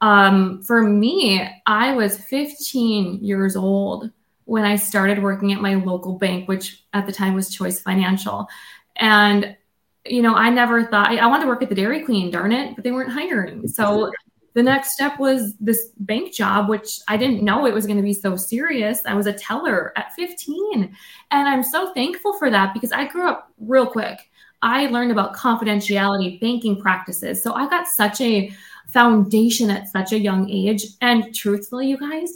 Um, 0.00 0.62
for 0.62 0.82
me, 0.82 1.46
I 1.66 1.92
was 1.92 2.16
15 2.16 3.24
years 3.24 3.56
old 3.56 4.10
when 4.44 4.64
I 4.64 4.76
started 4.76 5.20
working 5.20 5.52
at 5.52 5.60
my 5.60 5.74
local 5.74 6.16
bank, 6.16 6.48
which 6.48 6.84
at 6.94 7.06
the 7.06 7.12
time 7.12 7.34
was 7.34 7.50
Choice 7.50 7.80
Financial. 7.80 8.46
And, 8.94 9.56
you 10.04 10.22
know, 10.22 10.34
I 10.34 10.48
never 10.48 10.84
thought 10.84 11.08
I, 11.08 11.16
I 11.16 11.26
wanted 11.26 11.42
to 11.42 11.48
work 11.48 11.62
at 11.62 11.68
the 11.68 11.74
Dairy 11.74 12.04
Queen, 12.04 12.30
darn 12.30 12.52
it, 12.52 12.76
but 12.76 12.84
they 12.84 12.92
weren't 12.92 13.10
hiring. 13.10 13.66
So 13.66 14.12
the 14.56 14.62
next 14.62 14.92
step 14.92 15.18
was 15.18 15.54
this 15.60 15.90
bank 15.98 16.32
job, 16.32 16.70
which 16.70 17.00
I 17.08 17.18
didn't 17.18 17.42
know 17.42 17.66
it 17.66 17.74
was 17.74 17.84
going 17.84 17.98
to 17.98 18.02
be 18.02 18.14
so 18.14 18.36
serious. 18.36 19.00
I 19.04 19.12
was 19.12 19.26
a 19.26 19.32
teller 19.34 19.92
at 19.96 20.14
15. 20.14 20.96
And 21.30 21.48
I'm 21.48 21.62
so 21.62 21.92
thankful 21.92 22.38
for 22.38 22.48
that 22.50 22.72
because 22.72 22.90
I 22.90 23.04
grew 23.06 23.28
up 23.28 23.52
real 23.58 23.86
quick. 23.86 24.30
I 24.62 24.86
learned 24.86 25.12
about 25.12 25.36
confidentiality, 25.36 26.40
banking 26.40 26.80
practices. 26.80 27.42
So 27.42 27.52
I 27.52 27.68
got 27.68 27.86
such 27.86 28.22
a 28.22 28.50
foundation 28.88 29.68
at 29.68 29.88
such 29.88 30.12
a 30.12 30.18
young 30.18 30.48
age. 30.48 30.86
And 31.02 31.34
truthfully, 31.34 31.88
you 31.88 31.98
guys, 31.98 32.30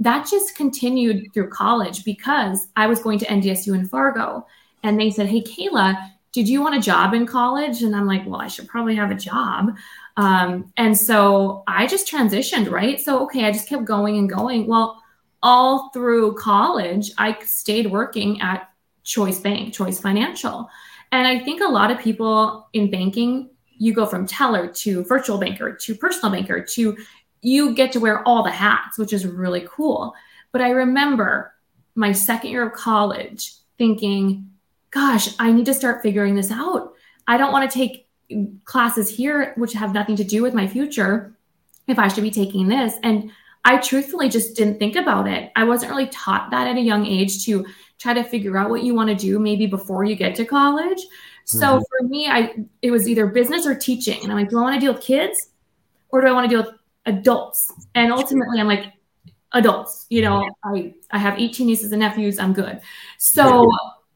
that 0.00 0.26
just 0.26 0.56
continued 0.56 1.26
through 1.34 1.50
college 1.50 2.06
because 2.06 2.68
I 2.76 2.86
was 2.86 3.00
going 3.00 3.18
to 3.18 3.26
NDSU 3.26 3.74
in 3.74 3.86
Fargo. 3.86 4.46
And 4.82 4.98
they 4.98 5.10
said, 5.10 5.26
Hey, 5.26 5.42
Kayla, 5.42 6.10
did 6.32 6.48
you 6.48 6.62
want 6.62 6.74
a 6.74 6.80
job 6.80 7.12
in 7.12 7.26
college? 7.26 7.82
And 7.82 7.94
I'm 7.94 8.06
like, 8.06 8.24
Well, 8.24 8.40
I 8.40 8.48
should 8.48 8.66
probably 8.66 8.94
have 8.94 9.10
a 9.10 9.14
job. 9.14 9.76
Um, 10.16 10.72
and 10.76 10.96
so 10.96 11.62
I 11.66 11.86
just 11.86 12.10
transitioned, 12.10 12.70
right? 12.70 12.98
So, 13.00 13.24
okay, 13.24 13.44
I 13.44 13.52
just 13.52 13.68
kept 13.68 13.84
going 13.84 14.16
and 14.16 14.28
going. 14.28 14.66
Well, 14.66 15.02
all 15.42 15.90
through 15.90 16.34
college, 16.36 17.10
I 17.18 17.38
stayed 17.44 17.90
working 17.90 18.40
at 18.40 18.68
Choice 19.04 19.40
Bank, 19.40 19.74
Choice 19.74 20.00
Financial. 20.00 20.68
And 21.12 21.26
I 21.26 21.38
think 21.38 21.60
a 21.60 21.68
lot 21.68 21.90
of 21.90 21.98
people 21.98 22.68
in 22.72 22.90
banking, 22.90 23.50
you 23.78 23.92
go 23.92 24.06
from 24.06 24.26
teller 24.26 24.68
to 24.68 25.04
virtual 25.04 25.38
banker 25.38 25.74
to 25.74 25.94
personal 25.94 26.32
banker 26.32 26.62
to 26.62 26.96
you 27.42 27.74
get 27.74 27.92
to 27.92 28.00
wear 28.00 28.26
all 28.26 28.42
the 28.42 28.50
hats, 28.50 28.98
which 28.98 29.12
is 29.12 29.26
really 29.26 29.66
cool. 29.70 30.14
But 30.50 30.62
I 30.62 30.70
remember 30.70 31.54
my 31.94 32.12
second 32.12 32.50
year 32.50 32.66
of 32.66 32.72
college 32.72 33.52
thinking, 33.78 34.50
gosh, 34.90 35.28
I 35.38 35.52
need 35.52 35.66
to 35.66 35.74
start 35.74 36.02
figuring 36.02 36.34
this 36.34 36.50
out. 36.50 36.94
I 37.28 37.36
don't 37.36 37.52
want 37.52 37.70
to 37.70 37.78
take 37.78 38.05
classes 38.64 39.08
here 39.08 39.52
which 39.56 39.72
have 39.72 39.94
nothing 39.94 40.16
to 40.16 40.24
do 40.24 40.42
with 40.42 40.54
my 40.54 40.66
future 40.66 41.36
if 41.86 41.98
I 41.98 42.08
should 42.08 42.22
be 42.22 42.30
taking 42.30 42.68
this. 42.68 42.94
And 43.02 43.30
I 43.64 43.78
truthfully 43.78 44.28
just 44.28 44.56
didn't 44.56 44.78
think 44.78 44.96
about 44.96 45.26
it. 45.26 45.50
I 45.56 45.64
wasn't 45.64 45.90
really 45.90 46.06
taught 46.08 46.50
that 46.50 46.68
at 46.68 46.76
a 46.76 46.80
young 46.80 47.06
age 47.06 47.44
to 47.46 47.66
try 47.98 48.14
to 48.14 48.22
figure 48.22 48.56
out 48.56 48.70
what 48.70 48.82
you 48.82 48.94
want 48.94 49.10
to 49.10 49.16
do 49.16 49.38
maybe 49.38 49.66
before 49.66 50.04
you 50.04 50.14
get 50.14 50.34
to 50.36 50.44
college. 50.44 51.00
So 51.44 51.66
mm-hmm. 51.66 51.78
for 51.78 52.08
me, 52.08 52.28
I 52.28 52.54
it 52.82 52.90
was 52.90 53.08
either 53.08 53.26
business 53.26 53.66
or 53.66 53.74
teaching. 53.74 54.20
And 54.22 54.30
I'm 54.30 54.38
like, 54.38 54.50
do 54.50 54.58
I 54.58 54.62
want 54.62 54.74
to 54.74 54.80
deal 54.80 54.92
with 54.92 55.02
kids 55.02 55.48
or 56.10 56.20
do 56.20 56.28
I 56.28 56.32
want 56.32 56.48
to 56.48 56.56
deal 56.56 56.64
with 56.64 56.74
adults? 57.06 57.72
And 57.94 58.12
ultimately 58.12 58.60
I'm 58.60 58.68
like, 58.68 58.92
adults. 59.52 60.06
You 60.10 60.22
know, 60.22 60.48
I 60.64 60.94
I 61.10 61.18
have 61.18 61.38
18 61.38 61.66
nieces 61.66 61.92
and 61.92 62.00
nephews. 62.00 62.38
I'm 62.38 62.52
good. 62.52 62.80
So 63.18 63.70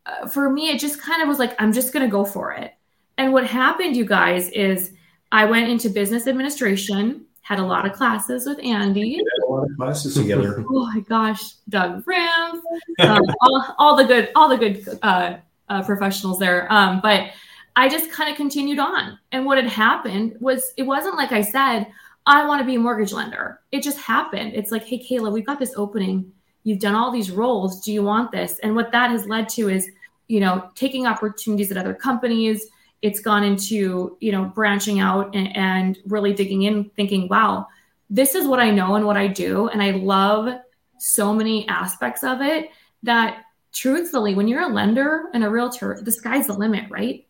uh, 0.07 0.29
for 0.29 0.50
me, 0.50 0.71
it 0.71 0.79
just 0.79 1.00
kind 1.00 1.23
of 1.23 1.29
was 1.29 1.38
like, 1.38 1.61
I'm 1.61 1.73
just 1.73 1.93
gonna 1.93 2.09
go 2.09 2.25
for 2.25 2.52
it. 2.52 2.73
And 3.21 3.35
what 3.35 3.47
happened, 3.47 3.99
you 3.99 4.07
guys, 4.07 4.49
is 4.49 4.93
I 5.31 5.45
went 5.45 5.69
into 5.69 5.91
business 5.91 6.27
administration, 6.27 7.27
had 7.43 7.59
a 7.59 7.62
lot 7.62 7.85
of 7.85 7.93
classes 7.93 8.47
with 8.47 8.59
Andy. 8.65 9.21
a 9.47 9.53
lot 9.53 9.65
of 9.65 9.77
classes 9.77 10.15
together. 10.23 10.65
oh 10.67 10.87
my 10.87 11.00
gosh, 11.00 11.53
Doug 11.69 12.03
Ram, 12.07 12.62
um, 13.00 13.23
all, 13.43 13.75
all, 13.79 13.95
the 13.95 14.05
good, 14.05 14.31
all 14.35 14.49
the 14.49 14.57
good 14.57 14.99
uh, 15.03 15.37
uh, 15.69 15.83
professionals 15.83 16.39
there. 16.39 16.67
Um, 16.73 17.00
but 17.03 17.33
I 17.77 17.91
just 17.91 18.11
kind 18.11 18.31
of 18.31 18.39
continued 18.39 18.79
on. 18.79 19.19
And 19.33 19.45
what 19.45 19.59
had 19.59 19.67
happened 19.67 20.37
was 20.41 20.73
it 20.79 20.85
wasn't 20.85 21.17
like 21.17 21.33
I 21.33 21.43
said, 21.43 21.89
I 22.25 22.47
want 22.47 22.62
to 22.62 22.65
be 22.65 22.77
a 22.77 22.79
mortgage 22.79 23.12
lender. 23.12 23.61
It 23.71 23.83
just 23.83 23.99
happened. 23.99 24.53
It's 24.55 24.71
like, 24.71 24.85
hey, 24.87 24.99
Kayla, 24.99 25.31
we've 25.31 25.45
got 25.45 25.59
this 25.59 25.75
opening. 25.77 26.33
You've 26.65 26.81
done 26.81 26.95
all 26.95 27.11
these 27.11 27.31
roles. 27.31 27.83
Do 27.83 27.93
you 27.93 28.03
want 28.03 28.33
this? 28.33 28.59
And 28.61 28.75
what 28.75 28.93
that 28.93 29.11
has 29.11 29.27
led 29.27 29.50
to 29.50 29.69
is, 29.69 29.91
you 30.29 30.41
know, 30.41 30.71
taking 30.75 31.07
opportunities 31.07 31.71
at 31.71 31.77
other 31.77 31.93
companies, 31.93 32.67
it's 33.02 33.21
gone 33.21 33.45
into 33.45 34.16
you 34.21 34.33
know 34.33 34.45
branching 34.45 35.00
out 35.00 35.35
and, 35.35 35.57
and 35.57 35.99
really 36.07 36.33
digging 36.33 36.62
in 36.62 36.90
thinking 36.97 37.28
wow 37.28 37.66
this 38.09 38.35
is 38.35 38.47
what 38.47 38.61
i 38.61 38.71
know 38.71 38.95
and 38.95 39.07
what 39.07 39.16
i 39.16 39.26
do 39.26 39.69
and 39.69 39.83
i 39.83 39.90
love 39.90 40.52
so 40.99 41.33
many 41.33 41.66
aspects 41.69 42.23
of 42.23 42.40
it 42.40 42.71
that 43.02 43.45
truthfully 43.73 44.35
when 44.35 44.49
you're 44.49 44.62
a 44.62 44.73
lender 44.73 45.25
and 45.33 45.45
a 45.45 45.50
realtor 45.50 46.00
the 46.02 46.12
sky's 46.12 46.47
the 46.47 46.52
limit 46.52 46.85
right 46.90 47.26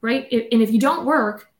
right 0.00 0.28
and 0.30 0.62
if 0.62 0.70
you 0.70 0.78
don't 0.78 1.04
work 1.04 1.50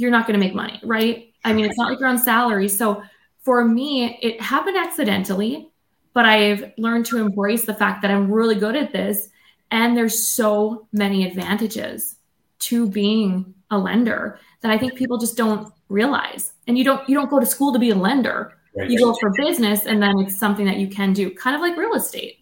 you're 0.00 0.10
not 0.10 0.26
going 0.26 0.38
to 0.38 0.44
make 0.44 0.54
money, 0.54 0.80
right? 0.82 1.32
I 1.44 1.52
mean, 1.52 1.66
it's 1.66 1.76
not 1.76 1.90
like 1.90 2.00
you're 2.00 2.08
on 2.08 2.18
salary. 2.18 2.68
So 2.68 3.02
for 3.42 3.62
me, 3.64 4.18
it 4.22 4.40
happened 4.40 4.78
accidentally, 4.78 5.70
but 6.14 6.24
I've 6.24 6.72
learned 6.78 7.04
to 7.06 7.18
embrace 7.18 7.66
the 7.66 7.74
fact 7.74 8.00
that 8.00 8.10
I'm 8.10 8.32
really 8.32 8.54
good 8.54 8.76
at 8.76 8.92
this. 8.92 9.28
And 9.70 9.94
there's 9.94 10.26
so 10.26 10.88
many 10.90 11.26
advantages 11.26 12.16
to 12.60 12.88
being 12.88 13.54
a 13.70 13.78
lender 13.78 14.38
that 14.60 14.70
I 14.70 14.78
think 14.78 14.94
people 14.94 15.18
just 15.18 15.36
don't 15.36 15.72
realize. 15.88 16.52
And 16.66 16.78
you 16.78 16.84
don't 16.84 17.06
you 17.08 17.14
don't 17.14 17.30
go 17.30 17.40
to 17.40 17.46
school 17.46 17.72
to 17.72 17.78
be 17.78 17.90
a 17.90 17.94
lender. 17.94 18.56
Right. 18.76 18.90
You 18.90 18.98
go 18.98 19.14
for 19.20 19.30
business 19.36 19.86
and 19.86 20.02
then 20.02 20.18
it's 20.20 20.38
something 20.38 20.66
that 20.66 20.76
you 20.76 20.88
can 20.88 21.12
do, 21.12 21.34
kind 21.34 21.56
of 21.56 21.62
like 21.62 21.76
real 21.76 21.94
estate. 21.94 22.36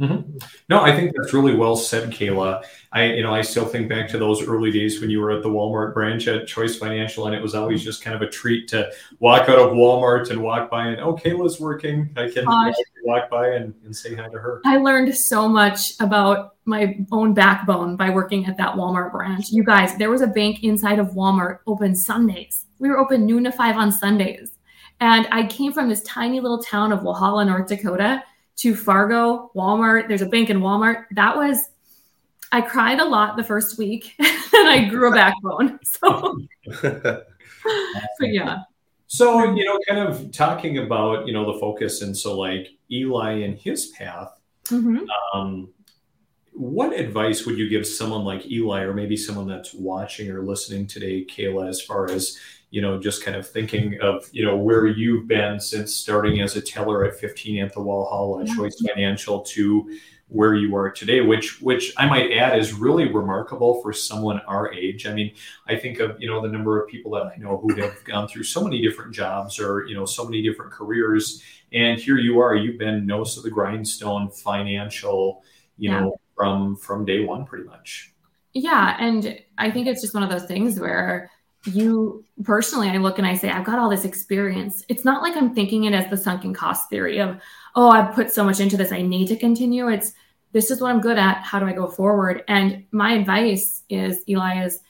Mm-hmm. 0.00 0.38
No, 0.68 0.80
I 0.80 0.96
think 0.96 1.12
that's 1.14 1.32
really 1.32 1.54
well 1.54 1.76
said, 1.76 2.10
Kayla. 2.10 2.64
I, 2.92 3.04
you 3.12 3.22
know, 3.22 3.32
I 3.32 3.42
still 3.42 3.64
think 3.64 3.88
back 3.88 4.08
to 4.08 4.18
those 4.18 4.42
early 4.46 4.72
days 4.72 5.00
when 5.00 5.10
you 5.10 5.20
were 5.20 5.30
at 5.30 5.44
the 5.44 5.48
Walmart 5.48 5.94
branch 5.94 6.26
at 6.26 6.48
Choice 6.48 6.76
Financial, 6.76 7.26
and 7.26 7.36
it 7.36 7.42
was 7.42 7.54
always 7.54 7.84
just 7.84 8.02
kind 8.02 8.16
of 8.16 8.22
a 8.22 8.28
treat 8.28 8.66
to 8.68 8.90
walk 9.20 9.48
out 9.48 9.60
of 9.60 9.72
Walmart 9.72 10.30
and 10.30 10.42
walk 10.42 10.70
by 10.70 10.88
and, 10.88 11.00
oh, 11.00 11.14
Kayla's 11.14 11.60
working. 11.60 12.10
I 12.16 12.28
can 12.28 12.46
Gosh. 12.46 12.74
Walk 13.02 13.30
by 13.30 13.48
and, 13.48 13.74
and 13.84 13.94
say 13.94 14.14
hi 14.14 14.28
to 14.28 14.38
her. 14.38 14.60
I 14.64 14.78
learned 14.78 15.14
so 15.14 15.48
much 15.48 15.92
about 16.00 16.54
my 16.64 16.98
own 17.10 17.34
backbone 17.34 17.96
by 17.96 18.10
working 18.10 18.46
at 18.46 18.56
that 18.56 18.74
Walmart 18.74 19.12
branch. 19.12 19.50
You 19.50 19.64
guys, 19.64 19.96
there 19.96 20.10
was 20.10 20.20
a 20.20 20.26
bank 20.26 20.62
inside 20.62 20.98
of 20.98 21.08
Walmart 21.08 21.58
open 21.66 21.94
Sundays. 21.94 22.66
We 22.78 22.88
were 22.88 22.98
open 22.98 23.26
noon 23.26 23.44
to 23.44 23.52
five 23.52 23.76
on 23.76 23.92
Sundays. 23.92 24.52
And 25.00 25.26
I 25.32 25.46
came 25.46 25.72
from 25.72 25.88
this 25.88 26.02
tiny 26.04 26.40
little 26.40 26.62
town 26.62 26.92
of 26.92 27.00
Walhalla, 27.00 27.46
North 27.46 27.68
Dakota 27.68 28.22
to 28.56 28.76
Fargo, 28.76 29.50
Walmart. 29.56 30.08
There's 30.08 30.22
a 30.22 30.26
bank 30.26 30.50
in 30.50 30.60
Walmart. 30.60 31.06
That 31.12 31.36
was, 31.36 31.70
I 32.52 32.60
cried 32.60 33.00
a 33.00 33.04
lot 33.04 33.36
the 33.36 33.42
first 33.42 33.78
week 33.78 34.14
and 34.18 34.68
I 34.68 34.86
grew 34.88 35.10
a 35.10 35.14
backbone. 35.14 35.78
So, 35.84 36.38
but 36.82 37.26
yeah. 38.20 38.58
So, 39.08 39.54
you 39.54 39.64
know, 39.64 39.78
kind 39.86 40.00
of 40.00 40.32
talking 40.32 40.78
about, 40.78 41.26
you 41.26 41.32
know, 41.32 41.52
the 41.52 41.58
focus. 41.60 42.02
And 42.02 42.16
so, 42.16 42.38
like 42.38 42.68
Eli 42.92 43.40
and 43.40 43.58
his 43.58 43.86
path, 43.88 44.32
mm-hmm. 44.64 44.98
um, 45.34 45.72
what 46.52 46.92
advice 46.92 47.46
would 47.46 47.56
you 47.56 47.68
give 47.68 47.86
someone 47.86 48.24
like 48.24 48.46
Eli, 48.50 48.82
or 48.82 48.92
maybe 48.92 49.16
someone 49.16 49.46
that's 49.46 49.72
watching 49.72 50.30
or 50.30 50.42
listening 50.42 50.86
today, 50.86 51.24
Kayla, 51.24 51.68
as 51.68 51.80
far 51.80 52.10
as 52.10 52.38
you 52.72 52.80
know, 52.80 52.98
just 52.98 53.22
kind 53.22 53.36
of 53.36 53.46
thinking 53.46 54.00
of, 54.00 54.26
you 54.32 54.42
know, 54.42 54.56
where 54.56 54.86
you've 54.86 55.28
been 55.28 55.60
since 55.60 55.94
starting 55.94 56.40
as 56.40 56.56
a 56.56 56.60
teller 56.60 57.04
at 57.04 57.20
15 57.20 57.62
at 57.62 57.74
the 57.74 57.80
Walhalla 57.80 58.48
yeah. 58.48 58.54
Choice 58.56 58.82
Financial 58.88 59.40
to 59.40 59.98
where 60.32 60.54
you 60.54 60.74
are 60.74 60.90
today, 60.90 61.20
which 61.20 61.60
which 61.60 61.92
I 61.98 62.06
might 62.06 62.32
add 62.32 62.58
is 62.58 62.72
really 62.72 63.06
remarkable 63.12 63.82
for 63.82 63.92
someone 63.92 64.40
our 64.48 64.72
age. 64.72 65.06
I 65.06 65.12
mean, 65.12 65.34
I 65.68 65.76
think 65.76 66.00
of 66.00 66.20
you 66.20 66.28
know 66.28 66.40
the 66.40 66.48
number 66.48 66.82
of 66.82 66.88
people 66.88 67.12
that 67.12 67.26
I 67.26 67.36
know 67.36 67.58
who 67.58 67.74
have 67.80 68.02
gone 68.04 68.28
through 68.28 68.44
so 68.44 68.64
many 68.64 68.80
different 68.80 69.14
jobs 69.14 69.60
or 69.60 69.84
you 69.86 69.94
know 69.94 70.06
so 70.06 70.24
many 70.24 70.42
different 70.42 70.72
careers, 70.72 71.42
and 71.72 72.00
here 72.00 72.16
you 72.16 72.40
are. 72.40 72.56
You've 72.56 72.78
been 72.78 73.06
nose 73.06 73.34
to 73.34 73.42
the 73.42 73.50
grindstone, 73.50 74.30
financial, 74.30 75.42
you 75.76 75.90
yeah. 75.90 76.00
know, 76.00 76.20
from 76.34 76.76
from 76.76 77.04
day 77.04 77.24
one, 77.24 77.44
pretty 77.44 77.64
much. 77.64 78.12
Yeah, 78.54 78.96
and 78.98 79.38
I 79.58 79.70
think 79.70 79.86
it's 79.86 80.00
just 80.00 80.14
one 80.14 80.22
of 80.22 80.30
those 80.30 80.44
things 80.44 80.80
where 80.80 81.30
you 81.64 82.24
personally, 82.42 82.88
I 82.88 82.96
look 82.96 83.18
and 83.18 83.26
I 83.26 83.36
say, 83.36 83.50
I've 83.50 83.64
got 83.64 83.78
all 83.78 83.88
this 83.88 84.04
experience. 84.04 84.84
It's 84.88 85.04
not 85.04 85.22
like 85.22 85.36
I'm 85.36 85.54
thinking 85.54 85.84
it 85.84 85.94
as 85.94 86.10
the 86.10 86.16
sunken 86.16 86.52
cost 86.52 86.90
theory 86.90 87.18
of, 87.18 87.40
oh, 87.74 87.90
I've 87.90 88.14
put 88.14 88.32
so 88.32 88.44
much 88.44 88.60
into 88.60 88.76
this, 88.76 88.92
I 88.92 89.02
need 89.02 89.28
to 89.28 89.36
continue. 89.36 89.88
It's 89.88 90.12
this 90.52 90.70
is 90.70 90.80
what 90.80 90.90
I'm 90.90 91.00
good 91.00 91.18
at. 91.18 91.42
How 91.42 91.58
do 91.58 91.66
I 91.66 91.72
go 91.72 91.88
forward? 91.88 92.44
And 92.48 92.84
my 92.90 93.12
advice 93.12 93.84
is, 93.88 94.22
Eli, 94.28 94.64
is 94.64 94.80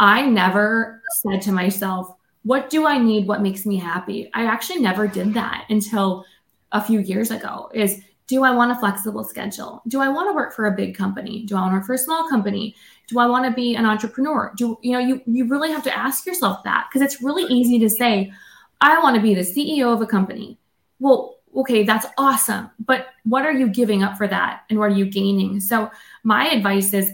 I 0.00 0.26
never 0.26 1.02
said 1.22 1.42
to 1.42 1.52
myself, 1.52 2.14
what 2.42 2.70
do 2.70 2.86
I 2.86 2.98
need? 2.98 3.26
What 3.26 3.42
makes 3.42 3.66
me 3.66 3.76
happy? 3.76 4.30
I 4.34 4.44
actually 4.44 4.80
never 4.80 5.06
did 5.06 5.34
that 5.34 5.66
until 5.68 6.24
a 6.72 6.82
few 6.82 7.00
years 7.00 7.30
ago. 7.30 7.70
Is 7.74 8.00
do 8.26 8.42
I 8.42 8.50
want 8.50 8.72
a 8.72 8.76
flexible 8.76 9.22
schedule? 9.22 9.82
Do 9.86 10.00
I 10.00 10.08
want 10.08 10.28
to 10.28 10.34
work 10.34 10.52
for 10.52 10.66
a 10.66 10.72
big 10.72 10.96
company? 10.96 11.44
Do 11.44 11.56
I 11.56 11.60
want 11.60 11.72
to 11.72 11.76
work 11.76 11.86
for 11.86 11.94
a 11.94 11.98
small 11.98 12.28
company? 12.28 12.74
Do 13.08 13.18
I 13.18 13.26
want 13.26 13.44
to 13.44 13.52
be 13.52 13.76
an 13.76 13.86
entrepreneur? 13.86 14.52
Do 14.56 14.78
you 14.82 14.92
know 14.92 14.98
you 14.98 15.22
you 15.26 15.46
really 15.46 15.70
have 15.70 15.84
to 15.84 15.96
ask 15.96 16.26
yourself 16.26 16.64
that 16.64 16.88
because 16.88 17.02
it's 17.02 17.22
really 17.22 17.44
easy 17.44 17.78
to 17.78 17.90
say, 17.90 18.32
I 18.80 18.98
want 19.02 19.16
to 19.16 19.22
be 19.22 19.34
the 19.34 19.42
CEO 19.42 19.92
of 19.92 20.00
a 20.00 20.06
company. 20.06 20.58
Well, 20.98 21.36
okay, 21.54 21.84
that's 21.84 22.06
awesome. 22.18 22.70
But 22.84 23.08
what 23.24 23.44
are 23.44 23.52
you 23.52 23.68
giving 23.68 24.02
up 24.02 24.16
for 24.16 24.26
that? 24.26 24.64
And 24.68 24.78
what 24.78 24.86
are 24.86 24.96
you 24.96 25.06
gaining? 25.06 25.60
So 25.60 25.90
my 26.24 26.48
advice 26.48 26.92
is 26.92 27.12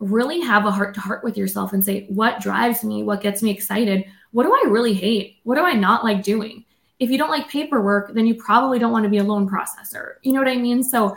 really 0.00 0.40
have 0.40 0.66
a 0.66 0.70
heart 0.70 0.94
to 0.94 1.00
heart 1.00 1.22
with 1.22 1.36
yourself 1.36 1.72
and 1.72 1.84
say, 1.84 2.06
what 2.08 2.40
drives 2.40 2.82
me? 2.82 3.02
What 3.02 3.20
gets 3.20 3.42
me 3.42 3.50
excited? 3.50 4.04
What 4.32 4.44
do 4.44 4.52
I 4.52 4.64
really 4.68 4.94
hate? 4.94 5.38
What 5.44 5.54
do 5.56 5.62
I 5.62 5.74
not 5.74 6.04
like 6.04 6.22
doing? 6.22 6.64
if 7.00 7.10
you 7.10 7.18
don't 7.18 7.30
like 7.30 7.48
paperwork, 7.48 8.14
then 8.14 8.26
you 8.26 8.34
probably 8.34 8.78
don't 8.78 8.92
want 8.92 9.04
to 9.04 9.08
be 9.08 9.18
a 9.18 9.24
loan 9.24 9.48
processor. 9.48 10.14
You 10.22 10.32
know 10.32 10.40
what 10.40 10.48
I 10.48 10.56
mean? 10.56 10.82
So 10.82 11.16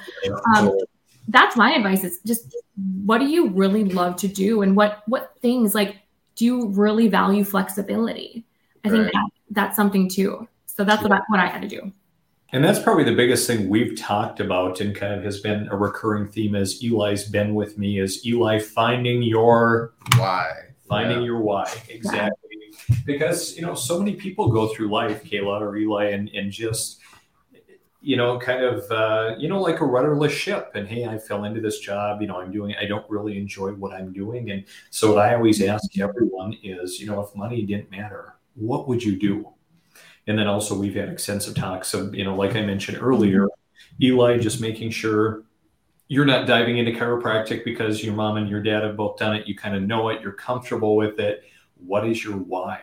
um, 0.55 0.77
that's 1.27 1.55
my 1.55 1.73
advice 1.73 2.03
is 2.03 2.19
just 2.25 2.55
what 3.03 3.19
do 3.19 3.25
you 3.25 3.49
really 3.49 3.83
love 3.85 4.15
to 4.17 4.27
do 4.27 4.61
and 4.61 4.75
what 4.75 5.03
what 5.07 5.33
things 5.41 5.75
like 5.75 5.97
do 6.35 6.45
you 6.45 6.67
really 6.69 7.07
value 7.07 7.43
flexibility? 7.43 8.45
I 8.85 8.89
think 8.89 9.11
that, 9.11 9.29
that's 9.51 9.75
something 9.75 10.07
too. 10.07 10.47
So 10.65 10.83
that's 10.83 11.01
what 11.01 11.11
I, 11.11 11.19
what 11.29 11.39
I 11.39 11.47
had 11.47 11.61
to 11.63 11.67
do. 11.67 11.91
And 12.53 12.63
that's 12.63 12.79
probably 12.79 13.03
the 13.03 13.15
biggest 13.15 13.47
thing 13.47 13.67
we've 13.67 13.97
talked 13.97 14.39
about 14.39 14.79
and 14.79 14.95
kind 14.95 15.13
of 15.13 15.23
has 15.23 15.41
been 15.41 15.67
a 15.69 15.75
recurring 15.75 16.27
theme 16.27 16.55
as 16.55 16.81
Eli's 16.81 17.25
been 17.25 17.55
with 17.55 17.77
me 17.77 17.99
is 17.99 18.25
Eli 18.25 18.59
finding 18.59 19.23
your 19.23 19.93
why. 20.15 20.51
Finding 20.87 21.19
yeah. 21.19 21.25
your 21.25 21.41
why. 21.41 21.69
Exactly 21.89 22.47
because 23.05 23.55
you 23.55 23.61
know 23.61 23.75
so 23.75 23.99
many 23.99 24.13
people 24.13 24.49
go 24.49 24.67
through 24.67 24.89
life, 24.89 25.23
Kayla 25.23 25.61
or 25.61 25.75
Eli, 25.75 26.05
and 26.11 26.29
and 26.29 26.51
just 26.51 26.99
you 28.07 28.15
know, 28.15 28.39
kind 28.39 28.63
of, 28.63 28.89
uh, 28.89 29.35
you 29.37 29.49
know, 29.49 29.59
like 29.59 29.81
a 29.81 29.85
rudderless 29.85 30.31
ship. 30.31 30.71
And 30.75 30.87
hey, 30.87 31.05
I 31.05 31.17
fell 31.17 31.43
into 31.43 31.59
this 31.59 31.79
job. 31.79 32.21
You 32.21 32.27
know, 32.27 32.39
I'm 32.39 32.53
doing. 32.53 32.73
I 32.79 32.85
don't 32.85 33.07
really 33.09 33.37
enjoy 33.37 33.71
what 33.71 33.91
I'm 33.91 34.13
doing. 34.13 34.49
And 34.51 34.63
so, 34.91 35.13
what 35.13 35.25
I 35.25 35.35
always 35.35 35.61
ask 35.61 35.99
everyone 35.99 36.55
is, 36.63 37.01
you 37.01 37.07
know, 37.07 37.19
if 37.19 37.35
money 37.35 37.63
didn't 37.63 37.91
matter, 37.91 38.35
what 38.55 38.87
would 38.87 39.03
you 39.03 39.17
do? 39.17 39.49
And 40.25 40.39
then 40.39 40.47
also, 40.47 40.77
we've 40.77 40.95
had 40.95 41.09
extensive 41.09 41.55
talks 41.55 41.93
of, 41.93 42.15
you 42.15 42.23
know, 42.23 42.35
like 42.35 42.55
I 42.55 42.61
mentioned 42.61 42.99
earlier, 43.01 43.47
Eli 44.01 44.37
just 44.37 44.61
making 44.61 44.91
sure 44.91 45.43
you're 46.07 46.25
not 46.25 46.47
diving 46.47 46.77
into 46.77 46.91
chiropractic 46.93 47.65
because 47.65 48.01
your 48.01 48.13
mom 48.13 48.37
and 48.37 48.47
your 48.47 48.63
dad 48.63 48.83
have 48.83 48.95
both 48.95 49.17
done 49.17 49.35
it. 49.35 49.47
You 49.47 49.55
kind 49.55 49.75
of 49.75 49.83
know 49.83 50.07
it. 50.09 50.21
You're 50.21 50.31
comfortable 50.31 50.95
with 50.95 51.19
it 51.19 51.43
what 51.85 52.07
is 52.07 52.23
your 52.23 52.37
why? 52.37 52.81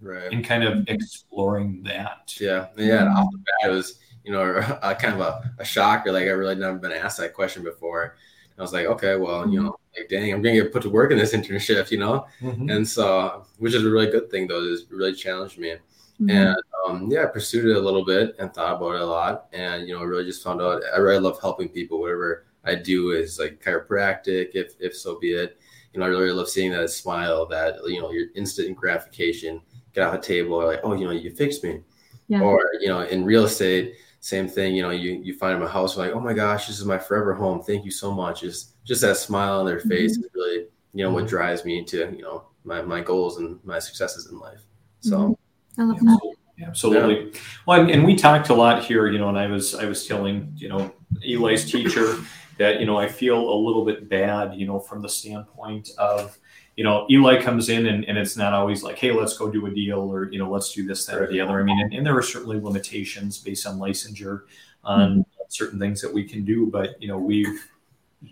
Right. 0.00 0.32
And 0.32 0.44
kind 0.44 0.64
of 0.64 0.84
exploring 0.88 1.82
that. 1.84 2.34
Yeah. 2.40 2.68
Yeah. 2.76 3.06
Off 3.08 3.30
the 3.30 3.38
bat, 3.38 3.70
it 3.70 3.74
was, 3.74 3.98
you 4.24 4.32
know, 4.32 4.42
a, 4.82 4.94
kind 4.94 5.14
of 5.14 5.20
a, 5.20 5.50
a 5.58 5.64
shock 5.64 6.06
or 6.06 6.12
like 6.12 6.24
I 6.24 6.30
really 6.30 6.54
never 6.54 6.78
been 6.78 6.92
asked 6.92 7.18
that 7.18 7.34
question 7.34 7.62
before. 7.62 8.16
I 8.58 8.62
was 8.62 8.72
like, 8.72 8.86
okay, 8.86 9.16
well, 9.16 9.48
you 9.48 9.62
know, 9.62 9.76
like, 9.96 10.08
dang, 10.08 10.32
I'm 10.32 10.42
going 10.42 10.54
to 10.54 10.62
get 10.62 10.72
put 10.72 10.82
to 10.82 10.90
work 10.90 11.10
in 11.10 11.18
this 11.18 11.32
internship, 11.34 11.90
you 11.90 11.98
know? 11.98 12.26
Mm-hmm. 12.40 12.68
And 12.68 12.86
so, 12.86 13.46
which 13.58 13.74
is 13.74 13.84
a 13.84 13.90
really 13.90 14.10
good 14.10 14.30
thing, 14.30 14.46
though, 14.46 14.62
is 14.62 14.84
really 14.90 15.14
challenged 15.14 15.58
me. 15.58 15.70
Mm-hmm. 15.70 16.30
And 16.30 16.56
um, 16.86 17.08
yeah, 17.10 17.22
I 17.22 17.26
pursued 17.26 17.64
it 17.64 17.76
a 17.76 17.80
little 17.80 18.04
bit 18.04 18.36
and 18.38 18.52
thought 18.52 18.76
about 18.76 18.96
it 18.96 19.00
a 19.00 19.06
lot. 19.06 19.46
And, 19.52 19.88
you 19.88 19.94
know, 19.94 20.04
really 20.04 20.24
just 20.24 20.44
found 20.44 20.60
out 20.60 20.82
I 20.94 20.98
really 20.98 21.18
love 21.18 21.40
helping 21.40 21.68
people. 21.68 22.00
Whatever 22.00 22.44
I 22.64 22.74
do 22.74 23.12
is 23.12 23.38
like 23.38 23.62
chiropractic, 23.62 24.50
if, 24.54 24.74
if 24.78 24.94
so 24.94 25.18
be 25.18 25.32
it 25.32 25.58
you 25.92 26.00
know, 26.00 26.06
I 26.06 26.08
really 26.08 26.32
love 26.32 26.48
seeing 26.48 26.72
that 26.72 26.90
smile, 26.90 27.46
that 27.46 27.76
you 27.86 28.00
know, 28.00 28.10
your 28.10 28.26
instant 28.34 28.76
gratification. 28.76 29.60
Get 29.92 30.04
off 30.04 30.12
the 30.12 30.26
table, 30.26 30.64
like, 30.64 30.80
oh, 30.84 30.94
you 30.94 31.04
know, 31.04 31.10
you 31.10 31.30
fixed 31.30 31.62
me. 31.62 31.80
Yeah. 32.28 32.40
Or 32.40 32.62
you 32.80 32.88
know, 32.88 33.02
in 33.02 33.24
real 33.24 33.44
estate, 33.44 33.96
same 34.22 34.46
thing. 34.48 34.74
You 34.74 34.82
know, 34.82 34.90
you 34.90 35.20
you 35.22 35.36
find 35.36 35.60
a 35.62 35.68
house, 35.68 35.96
like, 35.96 36.12
oh 36.12 36.20
my 36.20 36.32
gosh, 36.32 36.68
this 36.68 36.78
is 36.78 36.86
my 36.86 36.96
forever 36.96 37.34
home. 37.34 37.60
Thank 37.60 37.84
you 37.84 37.90
so 37.90 38.12
much. 38.12 38.40
Just 38.40 38.82
just 38.84 39.02
that 39.02 39.16
smile 39.16 39.60
on 39.60 39.66
their 39.66 39.78
mm-hmm. 39.78 39.88
face 39.88 40.16
mm-hmm. 40.16 40.24
is 40.24 40.30
really, 40.34 40.66
you 40.94 41.04
know, 41.04 41.10
what 41.10 41.26
drives 41.26 41.64
me 41.64 41.78
into 41.78 41.98
you 42.16 42.22
know 42.22 42.44
my 42.64 42.80
my 42.82 43.00
goals 43.00 43.38
and 43.38 43.58
my 43.64 43.80
successes 43.80 44.30
in 44.30 44.38
life. 44.38 44.62
So, 45.00 45.16
mm-hmm. 45.18 45.80
I 45.80 45.84
love 45.84 45.98
that. 45.98 46.34
Absolutely. 46.64 47.32
Yeah. 47.32 47.40
Well, 47.66 47.80
and, 47.80 47.90
and, 47.90 48.04
we 48.04 48.14
talked 48.14 48.50
a 48.50 48.54
lot 48.54 48.84
here, 48.84 49.08
you 49.08 49.18
know, 49.18 49.28
and 49.28 49.38
I 49.38 49.48
was 49.48 49.74
I 49.74 49.86
was 49.86 50.06
telling, 50.06 50.52
you 50.56 50.68
know, 50.68 50.92
Eli's 51.26 51.68
teacher 51.68 52.18
that 52.58 52.78
you 52.78 52.86
know 52.86 52.96
I 52.96 53.08
feel 53.08 53.36
a 53.36 53.58
little 53.58 53.84
bit 53.84 54.08
bad, 54.08 54.54
you 54.54 54.68
know, 54.68 54.78
from 54.78 55.02
the 55.02 55.08
standpoint 55.08 55.90
of 55.98 56.38
you 56.76 56.84
know 56.84 57.06
Eli 57.10 57.40
comes 57.42 57.68
in 57.68 57.86
and, 57.86 58.04
and 58.04 58.16
it's 58.16 58.36
not 58.36 58.52
always 58.52 58.82
like, 58.82 58.98
hey, 58.98 59.12
let's 59.12 59.36
go 59.36 59.50
do 59.50 59.66
a 59.66 59.70
deal 59.70 60.00
or 60.00 60.30
you 60.32 60.38
know 60.38 60.50
let's 60.50 60.72
do 60.72 60.86
this, 60.86 61.06
that, 61.06 61.20
or 61.20 61.26
the 61.26 61.40
other. 61.40 61.60
I 61.60 61.62
mean, 61.62 61.80
and, 61.80 61.92
and 61.92 62.06
there 62.06 62.16
are 62.16 62.22
certainly 62.22 62.60
limitations 62.60 63.38
based 63.38 63.66
on 63.66 63.78
licensure 63.78 64.42
on 64.84 65.10
mm-hmm. 65.10 65.20
certain 65.48 65.78
things 65.78 66.00
that 66.00 66.12
we 66.12 66.24
can 66.24 66.44
do, 66.44 66.66
but 66.66 67.00
you 67.00 67.08
know 67.08 67.18
we've 67.18 67.68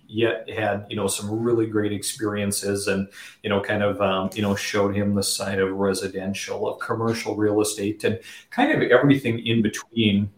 yet 0.06 0.48
had 0.48 0.86
you 0.88 0.96
know 0.96 1.06
some 1.06 1.40
really 1.40 1.66
great 1.66 1.92
experiences 1.92 2.86
and 2.86 3.08
you 3.42 3.50
know 3.50 3.60
kind 3.60 3.82
of 3.82 4.00
um, 4.00 4.30
you 4.34 4.42
know 4.42 4.54
showed 4.54 4.94
him 4.94 5.14
the 5.14 5.22
side 5.22 5.58
of 5.58 5.72
residential 5.76 6.68
of 6.68 6.80
commercial 6.80 7.36
real 7.36 7.60
estate 7.60 8.04
and 8.04 8.18
kind 8.50 8.70
of 8.70 8.88
everything 8.90 9.44
in 9.46 9.62
between 9.62 10.30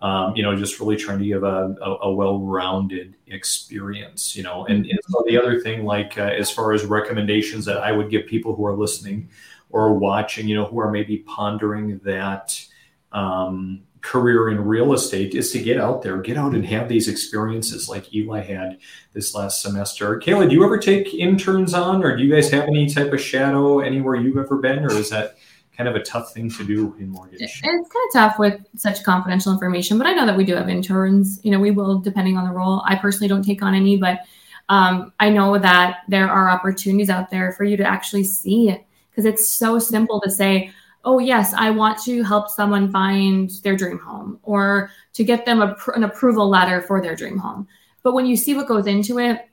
um, 0.00 0.34
you 0.34 0.42
know, 0.42 0.56
just 0.56 0.80
really 0.80 0.96
trying 0.96 1.18
to 1.18 1.24
give 1.24 1.42
a, 1.42 1.74
a, 1.82 1.96
a 2.02 2.12
well-rounded 2.12 3.14
experience, 3.26 4.34
you 4.34 4.42
know. 4.42 4.66
And, 4.66 4.86
and 4.86 4.98
so 5.08 5.22
the 5.26 5.36
other 5.36 5.60
thing, 5.60 5.84
like 5.84 6.16
uh, 6.18 6.22
as 6.22 6.50
far 6.50 6.72
as 6.72 6.84
recommendations 6.84 7.64
that 7.66 7.78
I 7.78 7.92
would 7.92 8.10
give 8.10 8.26
people 8.26 8.54
who 8.54 8.64
are 8.64 8.76
listening, 8.76 9.28
or 9.72 9.92
watching, 9.92 10.48
you 10.48 10.56
know, 10.56 10.64
who 10.64 10.80
are 10.80 10.90
maybe 10.90 11.18
pondering 11.18 12.00
that 12.02 12.60
um, 13.12 13.82
career 14.00 14.48
in 14.48 14.64
real 14.64 14.92
estate 14.92 15.34
is 15.34 15.52
to 15.52 15.62
get 15.62 15.78
out 15.78 16.02
there, 16.02 16.16
get 16.18 16.36
out 16.36 16.54
and 16.54 16.66
have 16.66 16.88
these 16.88 17.06
experiences 17.06 17.88
like 17.88 18.12
Eli 18.12 18.40
had 18.40 18.78
this 19.12 19.32
last 19.32 19.62
semester. 19.62 20.18
Kayla, 20.18 20.48
do 20.48 20.56
you 20.56 20.64
ever 20.64 20.78
take 20.78 21.14
interns 21.14 21.72
on, 21.72 22.02
or 22.02 22.16
do 22.16 22.24
you 22.24 22.34
guys 22.34 22.50
have 22.50 22.64
any 22.64 22.88
type 22.88 23.12
of 23.12 23.20
shadow 23.20 23.78
anywhere 23.78 24.16
you've 24.16 24.38
ever 24.38 24.56
been, 24.56 24.84
or 24.84 24.92
is 24.92 25.10
that 25.10 25.36
kind 25.80 25.96
of 25.96 26.00
a 26.00 26.04
tough 26.04 26.34
thing 26.34 26.50
to 26.50 26.64
do 26.64 26.94
in 26.98 27.08
mortgage? 27.08 27.40
It's 27.40 27.60
kind 27.60 27.80
of 27.80 28.12
tough 28.12 28.38
with 28.38 28.60
such 28.76 29.02
confidential 29.02 29.52
information, 29.52 29.96
but 29.96 30.06
I 30.06 30.12
know 30.12 30.26
that 30.26 30.36
we 30.36 30.44
do 30.44 30.54
have 30.54 30.68
interns. 30.68 31.40
You 31.42 31.50
know, 31.50 31.58
we 31.58 31.70
will 31.70 31.98
depending 31.98 32.36
on 32.36 32.44
the 32.44 32.52
role. 32.52 32.82
I 32.86 32.96
personally 32.96 33.28
don't 33.28 33.42
take 33.42 33.62
on 33.62 33.74
any, 33.74 33.96
but 33.96 34.20
um, 34.68 35.12
I 35.18 35.30
know 35.30 35.58
that 35.58 36.02
there 36.08 36.28
are 36.28 36.50
opportunities 36.50 37.08
out 37.08 37.30
there 37.30 37.52
for 37.52 37.64
you 37.64 37.76
to 37.78 37.84
actually 37.84 38.24
see 38.24 38.68
it 38.68 38.84
because 39.10 39.24
it's 39.24 39.50
so 39.50 39.78
simple 39.78 40.20
to 40.20 40.30
say, 40.30 40.72
oh 41.04 41.18
yes 41.18 41.54
i 41.54 41.70
want 41.70 41.98
to 41.98 42.22
help 42.22 42.50
someone 42.50 42.92
find 42.92 43.50
their 43.62 43.74
dream 43.74 43.98
home 43.98 44.38
or 44.42 44.90
to 45.14 45.24
get 45.24 45.46
them 45.46 45.62
a, 45.62 45.74
an 45.94 46.04
approval 46.04 46.46
letter 46.46 46.82
for 46.82 47.00
their 47.00 47.16
dream 47.16 47.38
home 47.38 47.66
but 48.02 48.12
when 48.12 48.26
you 48.26 48.36
see 48.36 48.52
what 48.52 48.68
goes 48.68 48.86
into 48.86 49.18
it 49.18 49.48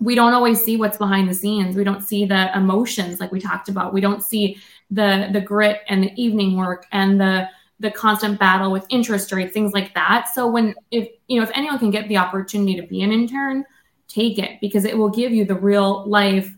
we 0.00 0.16
don't 0.16 0.34
always 0.34 0.60
see 0.60 0.76
what's 0.76 0.96
behind 0.96 1.28
the 1.28 1.34
scenes 1.34 1.76
we 1.76 1.84
don't 1.84 2.02
see 2.02 2.24
the 2.24 2.50
emotions 2.56 3.20
like 3.20 3.30
we 3.30 3.40
talked 3.40 3.68
about 3.68 3.92
we 3.92 4.00
don't 4.00 4.24
see 4.24 4.58
the 4.92 5.28
the 5.32 5.40
grit 5.40 5.80
and 5.88 6.04
the 6.04 6.12
evening 6.22 6.56
work 6.56 6.86
and 6.92 7.20
the 7.20 7.48
the 7.80 7.90
constant 7.90 8.38
battle 8.38 8.70
with 8.70 8.86
interest 8.90 9.32
rates 9.32 9.52
things 9.52 9.72
like 9.72 9.92
that 9.94 10.28
so 10.32 10.46
when 10.46 10.74
if 10.90 11.08
you 11.26 11.38
know 11.38 11.42
if 11.42 11.50
anyone 11.54 11.78
can 11.78 11.90
get 11.90 12.08
the 12.08 12.16
opportunity 12.16 12.80
to 12.80 12.86
be 12.86 13.02
an 13.02 13.10
intern 13.10 13.64
take 14.08 14.38
it 14.38 14.60
because 14.60 14.84
it 14.84 14.96
will 14.96 15.08
give 15.08 15.32
you 15.32 15.44
the 15.44 15.54
real 15.54 16.06
life 16.08 16.52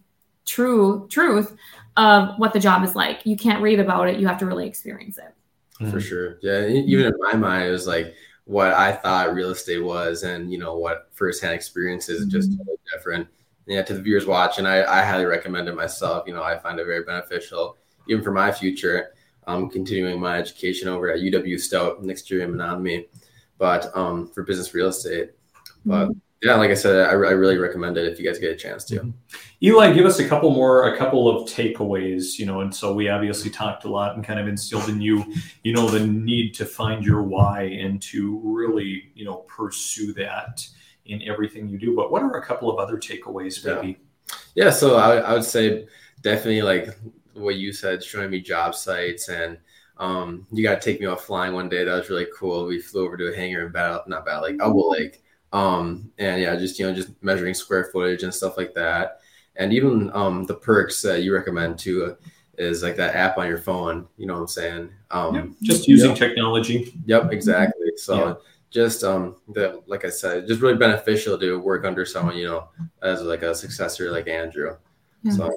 true 0.45 1.07
truth 1.11 1.57
of 1.97 2.39
what 2.39 2.53
the 2.53 2.61
job 2.61 2.85
is 2.85 2.95
like. 2.95 3.25
You 3.25 3.37
can't 3.37 3.63
read 3.63 3.81
about 3.81 4.09
it, 4.09 4.19
you 4.19 4.27
have 4.27 4.39
to 4.39 4.47
really 4.47 4.67
experience 4.67 5.19
it. 5.19 5.35
For 5.79 5.85
mm-hmm. 5.85 5.99
sure. 5.99 6.39
Yeah. 6.43 6.67
Even 6.67 7.07
in 7.07 7.15
my 7.19 7.35
mind, 7.35 7.69
it 7.69 7.71
was 7.71 7.87
like 7.87 8.15
what 8.45 8.73
I 8.73 8.93
thought 8.93 9.35
real 9.35 9.51
estate 9.51 9.83
was 9.83 10.23
and, 10.23 10.53
you 10.53 10.59
know, 10.59 10.77
what 10.77 11.09
firsthand 11.13 11.55
experiences 11.55 12.23
mm-hmm. 12.23 12.31
just 12.31 12.57
totally 12.57 12.77
different. 12.93 13.29
Yeah, 13.67 13.83
to 13.83 13.95
the 13.95 14.03
viewers 14.03 14.27
watching, 14.27 14.67
I, 14.67 14.85
I 14.85 15.05
highly 15.05 15.25
recommend 15.25 15.69
it 15.69 15.75
myself. 15.75 16.25
You 16.27 16.35
know, 16.35 16.43
I 16.43 16.59
find 16.59 16.79
it 16.79 16.85
very 16.85 17.03
beneficial, 17.03 17.79
even 18.09 18.23
for 18.23 18.33
my 18.33 18.51
future. 18.53 19.15
I'm 19.47 19.69
continuing 19.69 20.21
my 20.21 20.39
education 20.39 20.89
over 20.89 21.11
at 21.11 21.21
UW 21.21 21.61
Stout 21.61 22.03
next 22.03 22.31
year 22.31 22.43
in 22.43 22.53
Menomonie, 22.53 23.07
but 23.59 23.95
um, 23.97 24.29
for 24.29 24.43
business 24.43 24.73
real 24.75 24.89
estate. 24.89 25.33
But 25.85 26.07
mm-hmm 26.07 26.19
yeah, 26.45 26.57
like 26.57 26.71
I 26.71 26.75
said, 26.75 27.07
I, 27.09 27.13
I, 27.13 27.15
really 27.15 27.57
recommend 27.57 27.97
it 27.97 28.07
if 28.07 28.19
you 28.19 28.27
guys 28.27 28.39
get 28.39 28.53
a 28.53 28.57
chance 28.57 28.85
to. 28.85 28.97
Mm-hmm. 28.97 29.11
Eli, 29.63 29.93
give 29.95 30.05
us 30.05 30.19
a 30.19 30.29
couple 30.29 30.51
more, 30.51 30.93
a 30.93 30.99
couple 30.99 31.27
of 31.27 31.49
takeaways, 31.49 32.39
you 32.39 32.45
know, 32.45 32.61
and 32.61 32.75
so 32.75 32.93
we 32.93 33.09
obviously 33.09 33.51
talked 33.51 33.85
a 33.85 33.89
lot 33.89 34.15
and 34.15 34.23
kind 34.23 34.39
of 34.39 34.47
instilled 34.47 34.91
in 34.91 35.01
you, 35.01 35.25
you 35.63 35.73
know, 35.73 35.89
the 35.89 36.07
need 36.07 36.53
to 36.55 36.67
find 36.67 37.03
your 37.03 37.23
why 37.23 37.63
and 37.63 38.01
to 38.03 38.41
really, 38.45 39.11
you 39.15 39.25
know, 39.25 39.37
pursue 39.49 40.13
that 40.15 40.67
in 41.07 41.23
everything 41.23 41.67
you 41.67 41.79
do. 41.79 41.97
But 41.97 42.13
what 42.13 42.23
are 42.23 42.37
a 42.37 42.45
couple 42.45 42.71
of 42.71 42.79
other 42.79 42.99
takeaways, 42.99 43.65
maybe? 43.65 43.99
Yeah, 44.55 44.65
yeah 44.67 44.71
so 44.71 44.97
I, 44.97 45.17
I 45.17 45.33
would 45.33 45.45
say 45.45 45.87
definitely 46.21 46.61
like 46.61 46.89
what 47.35 47.57
you 47.57 47.73
said, 47.73 48.03
showing 48.03 48.31
me 48.31 48.41
job 48.41 48.75
sites 48.75 49.29
and 49.29 49.59
um, 49.99 50.47
you 50.51 50.65
got 50.65 50.81
to 50.81 50.85
take 50.85 51.01
me 51.01 51.07
off 51.07 51.25
flying 51.25 51.53
one 51.53 51.69
day. 51.69 51.85
That 51.85 51.95
was 51.95 52.11
really 52.11 52.27
cool. 52.37 52.67
We 52.67 52.81
flew 52.81 53.07
over 53.07 53.17
to 53.17 53.33
a 53.33 53.37
hangar 53.37 53.67
in 53.67 53.73
Battle, 53.73 54.03
not 54.09 54.25
Battle 54.25 54.45
Lake, 54.45 54.57
Elbow 54.61 54.89
Lake 54.89 55.25
um, 55.55 56.11
and 56.19 56.43
yeah, 56.43 56.57
just 56.57 56.79
you 56.79 56.87
know, 56.87 56.93
just 56.93 57.11
measuring 57.23 57.55
square 57.55 57.85
footage 57.85 58.25
and 58.25 58.35
stuff 58.35 58.57
like 58.59 58.75
that. 58.75 59.21
And 59.55 59.73
even 59.73 60.11
um, 60.13 60.45
the 60.47 60.55
perks 60.55 61.01
that 61.03 61.23
you 61.23 61.33
recommend 61.33 61.79
too 61.79 62.05
uh, 62.05 62.15
is 62.59 62.83
like 62.83 62.97
that 62.97 63.15
app 63.15 63.39
on 63.39 63.47
your 63.47 63.59
phone. 63.59 64.09
You 64.19 64.27
know 64.27 64.35
what 64.35 64.41
I'm 64.41 64.47
saying? 64.49 64.91
Um, 65.13 65.35
yep. 65.37 65.49
Just 65.63 65.89
using 65.89 66.11
yep. 66.11 66.19
technology. 66.19 66.93
Yep, 67.07 67.33
exactly. 67.33 67.87
So 67.97 68.17
yeah. 68.17 68.35
just 68.71 69.05
um, 69.05 69.37
the 69.49 69.81
like 69.87 70.05
I 70.05 70.11
said, 70.11 70.49
just 70.49 70.61
really 70.61 70.77
beneficial 70.77 71.39
to 71.39 71.61
work 71.61 71.85
under 71.85 72.05
someone 72.05 72.37
you 72.37 72.47
know 72.47 72.69
as 73.03 73.23
like 73.23 73.43
a 73.43 73.55
successor 73.55 74.11
like 74.11 74.27
Andrew. 74.27 74.77
Yeah. 75.23 75.33
So 75.35 75.57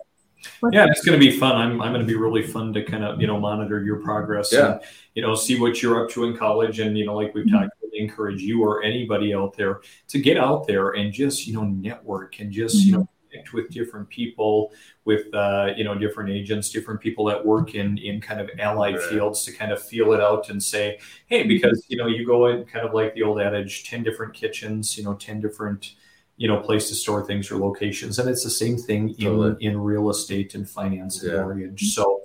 yeah, 0.71 0.87
it's 0.89 1.03
going 1.03 1.19
to 1.19 1.25
be 1.25 1.37
fun. 1.37 1.55
I'm, 1.55 1.81
I'm 1.81 1.93
going 1.93 2.05
to 2.05 2.07
be 2.07 2.15
really 2.15 2.43
fun 2.43 2.73
to 2.73 2.83
kind 2.83 3.03
of, 3.03 3.19
you 3.19 3.27
know, 3.27 3.39
monitor 3.39 3.83
your 3.83 3.97
progress 3.97 4.53
yeah. 4.53 4.73
and, 4.73 4.81
you 5.15 5.21
know, 5.21 5.35
see 5.35 5.59
what 5.59 5.81
you're 5.81 6.03
up 6.03 6.11
to 6.11 6.25
in 6.25 6.37
college. 6.37 6.79
And, 6.79 6.97
you 6.97 7.05
know, 7.05 7.15
like 7.15 7.33
we've 7.33 7.45
mm-hmm. 7.45 7.55
talked 7.55 7.71
encourage 7.97 8.41
you 8.41 8.63
or 8.63 8.83
anybody 8.83 9.33
out 9.33 9.55
there 9.55 9.81
to 10.07 10.19
get 10.19 10.37
out 10.37 10.67
there 10.67 10.91
and 10.91 11.11
just, 11.11 11.47
you 11.47 11.53
know, 11.53 11.63
network 11.63 12.39
and 12.39 12.51
just, 12.51 12.77
mm-hmm. 12.77 12.85
you 12.85 12.91
know, 12.93 12.99
mm-hmm. 12.99 13.29
connect 13.31 13.53
with 13.53 13.69
different 13.69 14.09
people, 14.09 14.71
with, 15.05 15.33
uh, 15.33 15.71
you 15.75 15.83
know, 15.83 15.97
different 15.97 16.29
agents, 16.29 16.69
different 16.69 16.99
people 16.99 17.25
that 17.25 17.45
work 17.45 17.75
in, 17.75 17.97
in 17.97 18.21
kind 18.21 18.39
of 18.39 18.49
allied 18.59 18.95
right. 18.95 19.03
fields 19.03 19.43
to 19.45 19.51
kind 19.51 19.71
of 19.71 19.81
feel 19.81 20.13
it 20.13 20.21
out 20.21 20.49
and 20.49 20.61
say, 20.61 20.99
hey, 21.27 21.43
because, 21.43 21.85
you 21.89 21.97
know, 21.97 22.07
you 22.07 22.25
go 22.25 22.47
in 22.47 22.65
kind 22.65 22.85
of 22.85 22.93
like 22.93 23.13
the 23.13 23.23
old 23.23 23.39
adage, 23.39 23.89
10 23.89 24.03
different 24.03 24.33
kitchens, 24.33 24.97
you 24.97 25.03
know, 25.03 25.13
10 25.15 25.41
different, 25.41 25.93
you 26.37 26.47
know, 26.47 26.59
place 26.59 26.87
to 26.87 26.95
store 26.95 27.25
things 27.25 27.51
or 27.51 27.57
locations. 27.57 28.19
And 28.19 28.29
it's 28.29 28.43
the 28.43 28.49
same 28.49 28.77
thing 28.77 29.13
totally. 29.15 29.55
in, 29.65 29.73
in 29.73 29.81
real 29.81 30.09
estate 30.09 30.53
and 30.53 30.69
finance 30.69 31.23
and 31.23 31.31
yeah. 31.31 31.41
mortgage. 31.41 31.93
So, 31.93 32.21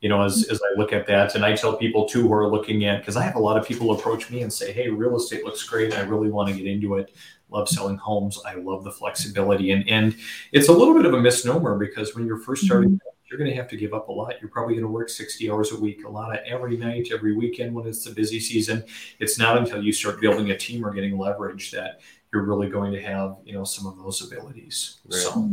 you 0.00 0.08
know, 0.08 0.20
as, 0.22 0.48
as 0.50 0.60
I 0.60 0.78
look 0.78 0.92
at 0.92 1.06
that. 1.06 1.36
And 1.36 1.44
I 1.44 1.54
tell 1.54 1.76
people 1.76 2.08
too 2.08 2.22
who 2.22 2.32
are 2.34 2.50
looking 2.50 2.84
at, 2.84 2.98
because 2.98 3.16
I 3.16 3.22
have 3.22 3.36
a 3.36 3.40
lot 3.40 3.56
of 3.56 3.66
people 3.66 3.92
approach 3.92 4.30
me 4.30 4.42
and 4.42 4.52
say, 4.52 4.72
hey, 4.72 4.88
real 4.88 5.16
estate 5.16 5.44
looks 5.44 5.62
great. 5.62 5.94
I 5.94 6.00
really 6.00 6.28
want 6.28 6.48
to 6.48 6.56
get 6.56 6.66
into 6.66 6.96
it. 6.96 7.14
Love 7.50 7.68
selling 7.68 7.96
homes. 7.96 8.40
I 8.44 8.54
love 8.54 8.82
the 8.82 8.90
flexibility. 8.90 9.70
And, 9.70 9.88
and 9.88 10.16
it's 10.50 10.68
a 10.68 10.72
little 10.72 10.94
bit 10.94 11.06
of 11.06 11.14
a 11.14 11.20
misnomer 11.20 11.78
because 11.78 12.16
when 12.16 12.26
you're 12.26 12.38
first 12.38 12.64
starting, 12.64 12.90
mm-hmm. 12.90 13.08
you're 13.30 13.38
going 13.38 13.50
to 13.50 13.56
have 13.56 13.68
to 13.68 13.76
give 13.76 13.94
up 13.94 14.08
a 14.08 14.12
lot. 14.12 14.40
You're 14.40 14.50
probably 14.50 14.74
going 14.74 14.86
to 14.86 14.90
work 14.90 15.08
60 15.08 15.48
hours 15.48 15.70
a 15.70 15.78
week, 15.78 16.04
a 16.04 16.08
lot 16.08 16.36
of 16.36 16.44
every 16.46 16.76
night, 16.76 17.10
every 17.12 17.36
weekend 17.36 17.72
when 17.72 17.86
it's 17.86 18.04
the 18.04 18.10
busy 18.10 18.40
season. 18.40 18.82
It's 19.20 19.38
not 19.38 19.56
until 19.56 19.80
you 19.80 19.92
start 19.92 20.20
building 20.20 20.50
a 20.50 20.56
team 20.56 20.84
or 20.84 20.92
getting 20.92 21.16
leverage 21.16 21.70
that 21.70 22.00
you're 22.32 22.44
really 22.44 22.68
going 22.68 22.92
to 22.92 23.02
have, 23.02 23.36
you 23.44 23.52
know, 23.52 23.64
some 23.64 23.86
of 23.86 23.98
those 23.98 24.26
abilities. 24.26 24.98
Right. 25.04 25.20
So. 25.20 25.50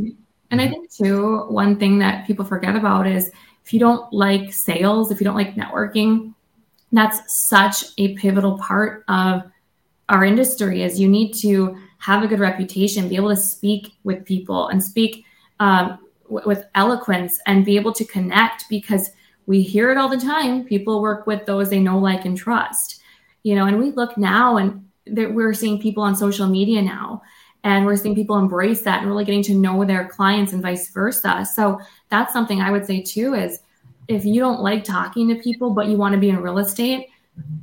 And 0.52 0.62
I 0.62 0.68
think 0.68 0.92
too, 0.92 1.46
one 1.50 1.78
thing 1.78 2.00
that 2.00 2.26
people 2.26 2.46
forget 2.46 2.76
about 2.76 3.06
is 3.06 3.32
if 3.64 3.74
you 3.74 3.80
don't 3.80 4.12
like 4.12 4.54
sales, 4.54 5.12
if 5.12 5.20
you 5.20 5.26
don't 5.26 5.36
like 5.36 5.56
networking, 5.56 6.34
that's 6.92 7.48
such 7.48 7.86
a 7.98 8.16
pivotal 8.16 8.58
part 8.58 9.04
of 9.08 9.44
our 10.08 10.26
industry 10.26 10.82
is 10.82 11.00
you 11.00 11.08
need 11.08 11.34
to 11.34 11.78
have 12.00 12.24
a 12.24 12.28
good 12.28 12.40
reputation, 12.40 13.10
be 13.10 13.16
able 13.16 13.30
to 13.30 13.36
speak 13.36 13.94
with 14.04 14.26
people 14.26 14.70
and 14.70 14.84
speak 14.84 15.24
um, 15.60 16.00
w- 16.24 16.48
with 16.48 16.66
eloquence 16.74 17.40
and 17.46 17.64
be 17.66 17.76
able 17.76 17.94
to 17.94 18.06
connect 18.06 18.66
because 18.70 19.12
we 19.46 19.62
hear 19.62 19.92
it 19.92 19.98
all 19.98 20.10
the 20.10 20.18
time. 20.18 20.66
People 20.66 21.02
work 21.02 21.28
with 21.28 21.46
those 21.46 21.70
they 21.70 21.80
know, 21.80 22.00
like, 22.00 22.26
and 22.26 22.38
trust, 22.38 23.02
you 23.44 23.54
know, 23.54 23.66
and 23.66 23.78
we 23.78 23.92
look 23.92 24.18
now 24.18 24.58
and 24.58 24.89
we're 25.14 25.54
seeing 25.54 25.80
people 25.80 26.04
on 26.04 26.16
social 26.16 26.48
media 26.48 26.82
now. 26.82 27.22
And 27.62 27.86
we're 27.86 27.98
seeing 27.98 28.16
people 28.16 28.38
embrace 28.38 28.84
that 28.84 29.00
and 29.00 29.08
really 29.08 29.26
getting 29.26 29.44
to 29.44 29.54
know 29.54 29.84
their 29.84 30.08
clients 30.08 30.54
and 30.54 30.62
vice 30.62 30.90
versa. 30.92 31.46
So 31.54 31.82
that's 32.10 32.34
something 32.34 32.62
i 32.62 32.72
would 32.72 32.86
say 32.86 33.02
too 33.02 33.34
is 33.34 33.60
if 34.08 34.26
you 34.26 34.40
don't 34.40 34.62
like 34.62 34.84
talking 34.84 35.30
to 35.30 35.36
people 35.36 35.72
but 35.72 35.88
you 35.88 35.98
want 35.98 36.14
to 36.14 36.20
be 36.20 36.30
in 36.30 36.38
real 36.42 36.58
estate 36.58 37.08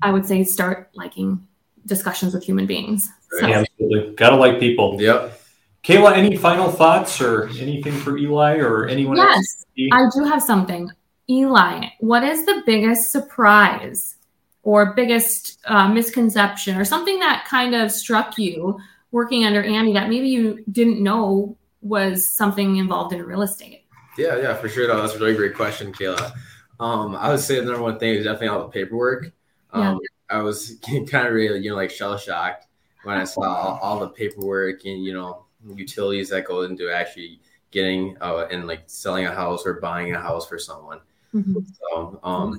i 0.02 0.10
would 0.10 0.24
say 0.24 0.44
start 0.44 0.90
liking 0.94 1.46
discussions 1.84 2.34
with 2.34 2.42
human 2.42 2.66
beings. 2.66 3.08
So. 3.30 3.46
yeah, 3.46 3.60
absolutely. 3.60 4.14
Gotta 4.14 4.36
like 4.36 4.58
people. 4.58 5.00
Yep. 5.00 5.40
Kayla 5.84 6.16
any 6.16 6.36
final 6.36 6.68
thoughts 6.68 7.20
or 7.20 7.48
anything 7.60 7.92
for 7.92 8.18
eli 8.18 8.56
or 8.56 8.88
anyone 8.88 9.16
yes 9.16 9.64
i 9.92 10.06
do 10.14 10.24
have 10.24 10.42
something. 10.42 10.90
Eli 11.28 11.88
what 12.00 12.22
is 12.22 12.46
the 12.46 12.62
biggest 12.66 13.10
surprise 13.10 14.16
or 14.66 14.94
biggest 14.94 15.60
uh, 15.66 15.86
misconception 15.86 16.76
or 16.76 16.84
something 16.84 17.20
that 17.20 17.46
kind 17.48 17.72
of 17.72 17.92
struck 17.92 18.36
you 18.36 18.76
working 19.12 19.44
under 19.46 19.62
Andy 19.62 19.92
that 19.92 20.08
maybe 20.08 20.28
you 20.28 20.64
didn't 20.72 21.00
know 21.00 21.56
was 21.82 22.28
something 22.28 22.76
involved 22.76 23.14
in 23.14 23.22
real 23.22 23.42
estate? 23.42 23.84
Yeah, 24.18 24.36
yeah, 24.38 24.54
for 24.54 24.68
sure. 24.68 24.88
that's 24.88 25.14
a 25.14 25.20
really 25.20 25.36
great 25.36 25.54
question, 25.54 25.92
Kayla. 25.92 26.32
Um, 26.80 27.14
I 27.14 27.30
would 27.30 27.38
say 27.38 27.60
the 27.60 27.66
number 27.66 27.82
one 27.82 28.00
thing 28.00 28.14
is 28.14 28.24
definitely 28.24 28.48
all 28.48 28.62
the 28.62 28.68
paperwork. 28.68 29.30
Um, 29.70 30.00
yeah. 30.02 30.36
I 30.36 30.42
was 30.42 30.80
kind 30.84 31.28
of 31.28 31.32
really, 31.32 31.60
you 31.60 31.70
know, 31.70 31.76
like 31.76 31.92
shell 31.92 32.18
shocked 32.18 32.66
when 33.04 33.16
I 33.16 33.22
saw 33.22 33.42
all, 33.42 33.78
all, 33.80 34.00
the 34.00 34.08
paperwork 34.08 34.84
and, 34.84 35.04
you 35.04 35.12
know, 35.12 35.44
utilities 35.76 36.30
that 36.30 36.44
go 36.44 36.62
into 36.62 36.90
actually 36.90 37.40
getting 37.70 38.16
uh, 38.20 38.48
and 38.50 38.66
like 38.66 38.82
selling 38.86 39.26
a 39.26 39.32
house 39.32 39.64
or 39.64 39.74
buying 39.74 40.12
a 40.12 40.20
house 40.20 40.48
for 40.48 40.58
someone. 40.58 40.98
Mm-hmm. 41.36 41.58
So, 41.90 42.20
um, 42.22 42.58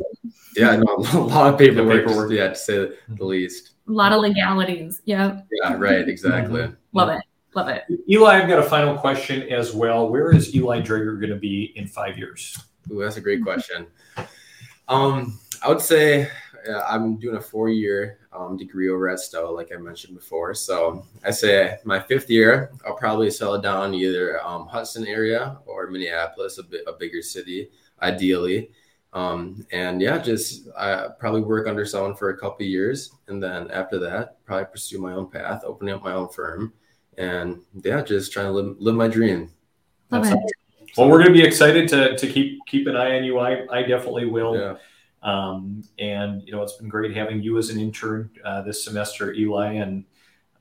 yeah, 0.55 0.75
no, 0.75 0.97
a 1.13 1.19
lot 1.19 1.53
of 1.53 1.59
paperwork, 1.59 2.05
paperwork. 2.05 2.31
yeah, 2.31 2.49
to 2.49 2.55
say 2.55 2.91
the 3.07 3.25
least 3.25 3.73
a 3.87 3.91
lot 3.91 4.11
of 4.11 4.21
legalities. 4.21 5.01
Yeah. 5.05 5.41
Yeah, 5.51 5.75
right. 5.75 6.07
Exactly. 6.07 6.61
Mm-hmm. 6.61 6.73
Love 6.97 7.09
it. 7.09 7.21
Love 7.55 7.69
it. 7.69 7.85
Eli, 8.09 8.41
I've 8.41 8.49
got 8.49 8.59
a 8.59 8.69
final 8.69 8.97
question 8.97 9.43
as 9.43 9.73
well. 9.73 10.09
Where 10.09 10.33
is 10.33 10.53
Eli 10.55 10.81
Draeger 10.81 11.19
going 11.19 11.31
to 11.31 11.37
be 11.37 11.73
in 11.75 11.87
five 11.87 12.17
years? 12.17 12.57
Ooh, 12.91 12.99
that's 12.99 13.17
a 13.17 13.21
great 13.21 13.41
question. 13.41 13.87
Um, 14.87 15.39
I 15.63 15.69
would 15.69 15.81
say 15.81 16.29
uh, 16.69 16.83
I'm 16.87 17.17
doing 17.17 17.37
a 17.37 17.41
four 17.41 17.69
year 17.69 18.19
um, 18.31 18.57
degree 18.57 18.89
over 18.89 19.09
at 19.09 19.19
Stout, 19.19 19.53
like 19.53 19.71
I 19.73 19.77
mentioned 19.77 20.15
before. 20.15 20.53
So 20.53 21.05
I 21.25 21.31
say 21.31 21.77
my 21.83 21.99
fifth 21.99 22.29
year, 22.29 22.71
I'll 22.85 22.95
probably 22.95 23.31
settle 23.31 23.59
down 23.59 23.93
either 23.93 24.45
um, 24.45 24.67
Hudson 24.67 25.07
area 25.07 25.57
or 25.65 25.87
Minneapolis, 25.87 26.57
a, 26.59 26.63
bit, 26.63 26.83
a 26.87 26.93
bigger 26.93 27.21
city, 27.21 27.69
ideally. 28.01 28.71
Um, 29.13 29.65
and 29.71 30.01
yeah, 30.01 30.17
just 30.17 30.67
I 30.77 31.07
probably 31.19 31.41
work 31.41 31.67
under 31.67 31.85
someone 31.85 32.15
for 32.15 32.29
a 32.29 32.37
couple 32.37 32.65
years, 32.65 33.11
and 33.27 33.41
then 33.41 33.71
after 33.71 33.97
that, 33.99 34.43
probably 34.45 34.65
pursue 34.65 34.99
my 34.99 35.13
own 35.13 35.29
path, 35.29 35.63
opening 35.65 35.95
up 35.95 36.03
my 36.03 36.13
own 36.13 36.29
firm, 36.29 36.73
and 37.17 37.59
yeah, 37.83 38.01
just 38.01 38.31
trying 38.31 38.47
to 38.47 38.51
live, 38.51 38.75
live 38.79 38.95
my 38.95 39.07
dream. 39.07 39.49
Love 40.11 40.23
That's 40.23 40.35
it. 40.35 40.51
Well, 40.97 41.09
we're 41.09 41.17
going 41.17 41.33
to 41.33 41.33
be 41.33 41.43
excited 41.43 41.87
to, 41.89 42.15
to 42.17 42.27
keep 42.27 42.59
keep 42.67 42.87
an 42.87 42.95
eye 42.95 43.17
on 43.17 43.23
you. 43.23 43.39
I, 43.39 43.65
I 43.71 43.83
definitely 43.83 44.25
will. 44.25 44.57
Yeah, 44.57 44.75
Um, 45.23 45.83
and 45.99 46.43
you 46.43 46.51
know, 46.51 46.61
it's 46.61 46.73
been 46.73 46.89
great 46.89 47.15
having 47.15 47.41
you 47.41 47.57
as 47.57 47.69
an 47.69 47.79
intern 47.79 48.29
uh, 48.43 48.61
this 48.61 48.83
semester, 48.83 49.33
Eli, 49.33 49.73
and 49.73 50.05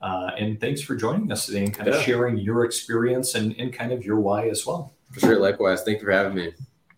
uh, 0.01 0.31
and 0.37 0.59
thanks 0.59 0.81
for 0.81 0.95
joining 0.95 1.31
us 1.31 1.47
today 1.47 1.65
and 1.65 1.73
kind 1.73 1.89
of 1.89 2.01
sharing 2.01 2.37
your 2.37 2.65
experience 2.65 3.35
and, 3.35 3.55
and 3.57 3.73
kind 3.73 3.91
of 3.91 4.05
your 4.05 4.19
why 4.19 4.47
as 4.47 4.65
well. 4.65 4.93
for 5.11 5.19
sure. 5.19 5.39
Likewise, 5.39 5.83
thank 5.83 5.99
you 5.99 6.05
for 6.05 6.11
having 6.11 6.35
me. 6.35 6.53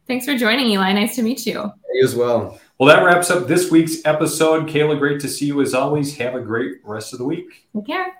Thanks 0.09 0.25
for 0.25 0.35
joining, 0.35 0.65
Eli. 0.71 0.91
Nice 0.93 1.15
to 1.17 1.21
meet 1.21 1.45
you. 1.45 1.71
You 1.93 2.03
as 2.03 2.15
well. 2.15 2.59
Well, 2.79 2.89
that 2.89 3.03
wraps 3.03 3.29
up 3.29 3.47
this 3.47 3.69
week's 3.69 4.03
episode. 4.05 4.67
Kayla, 4.67 4.97
great 4.97 5.19
to 5.19 5.27
see 5.27 5.45
you 5.45 5.61
as 5.61 5.75
always. 5.75 6.17
Have 6.17 6.33
a 6.33 6.41
great 6.41 6.77
rest 6.83 7.13
of 7.13 7.19
the 7.19 7.25
week. 7.25 7.67
Take 7.75 7.85
care. 7.85 8.15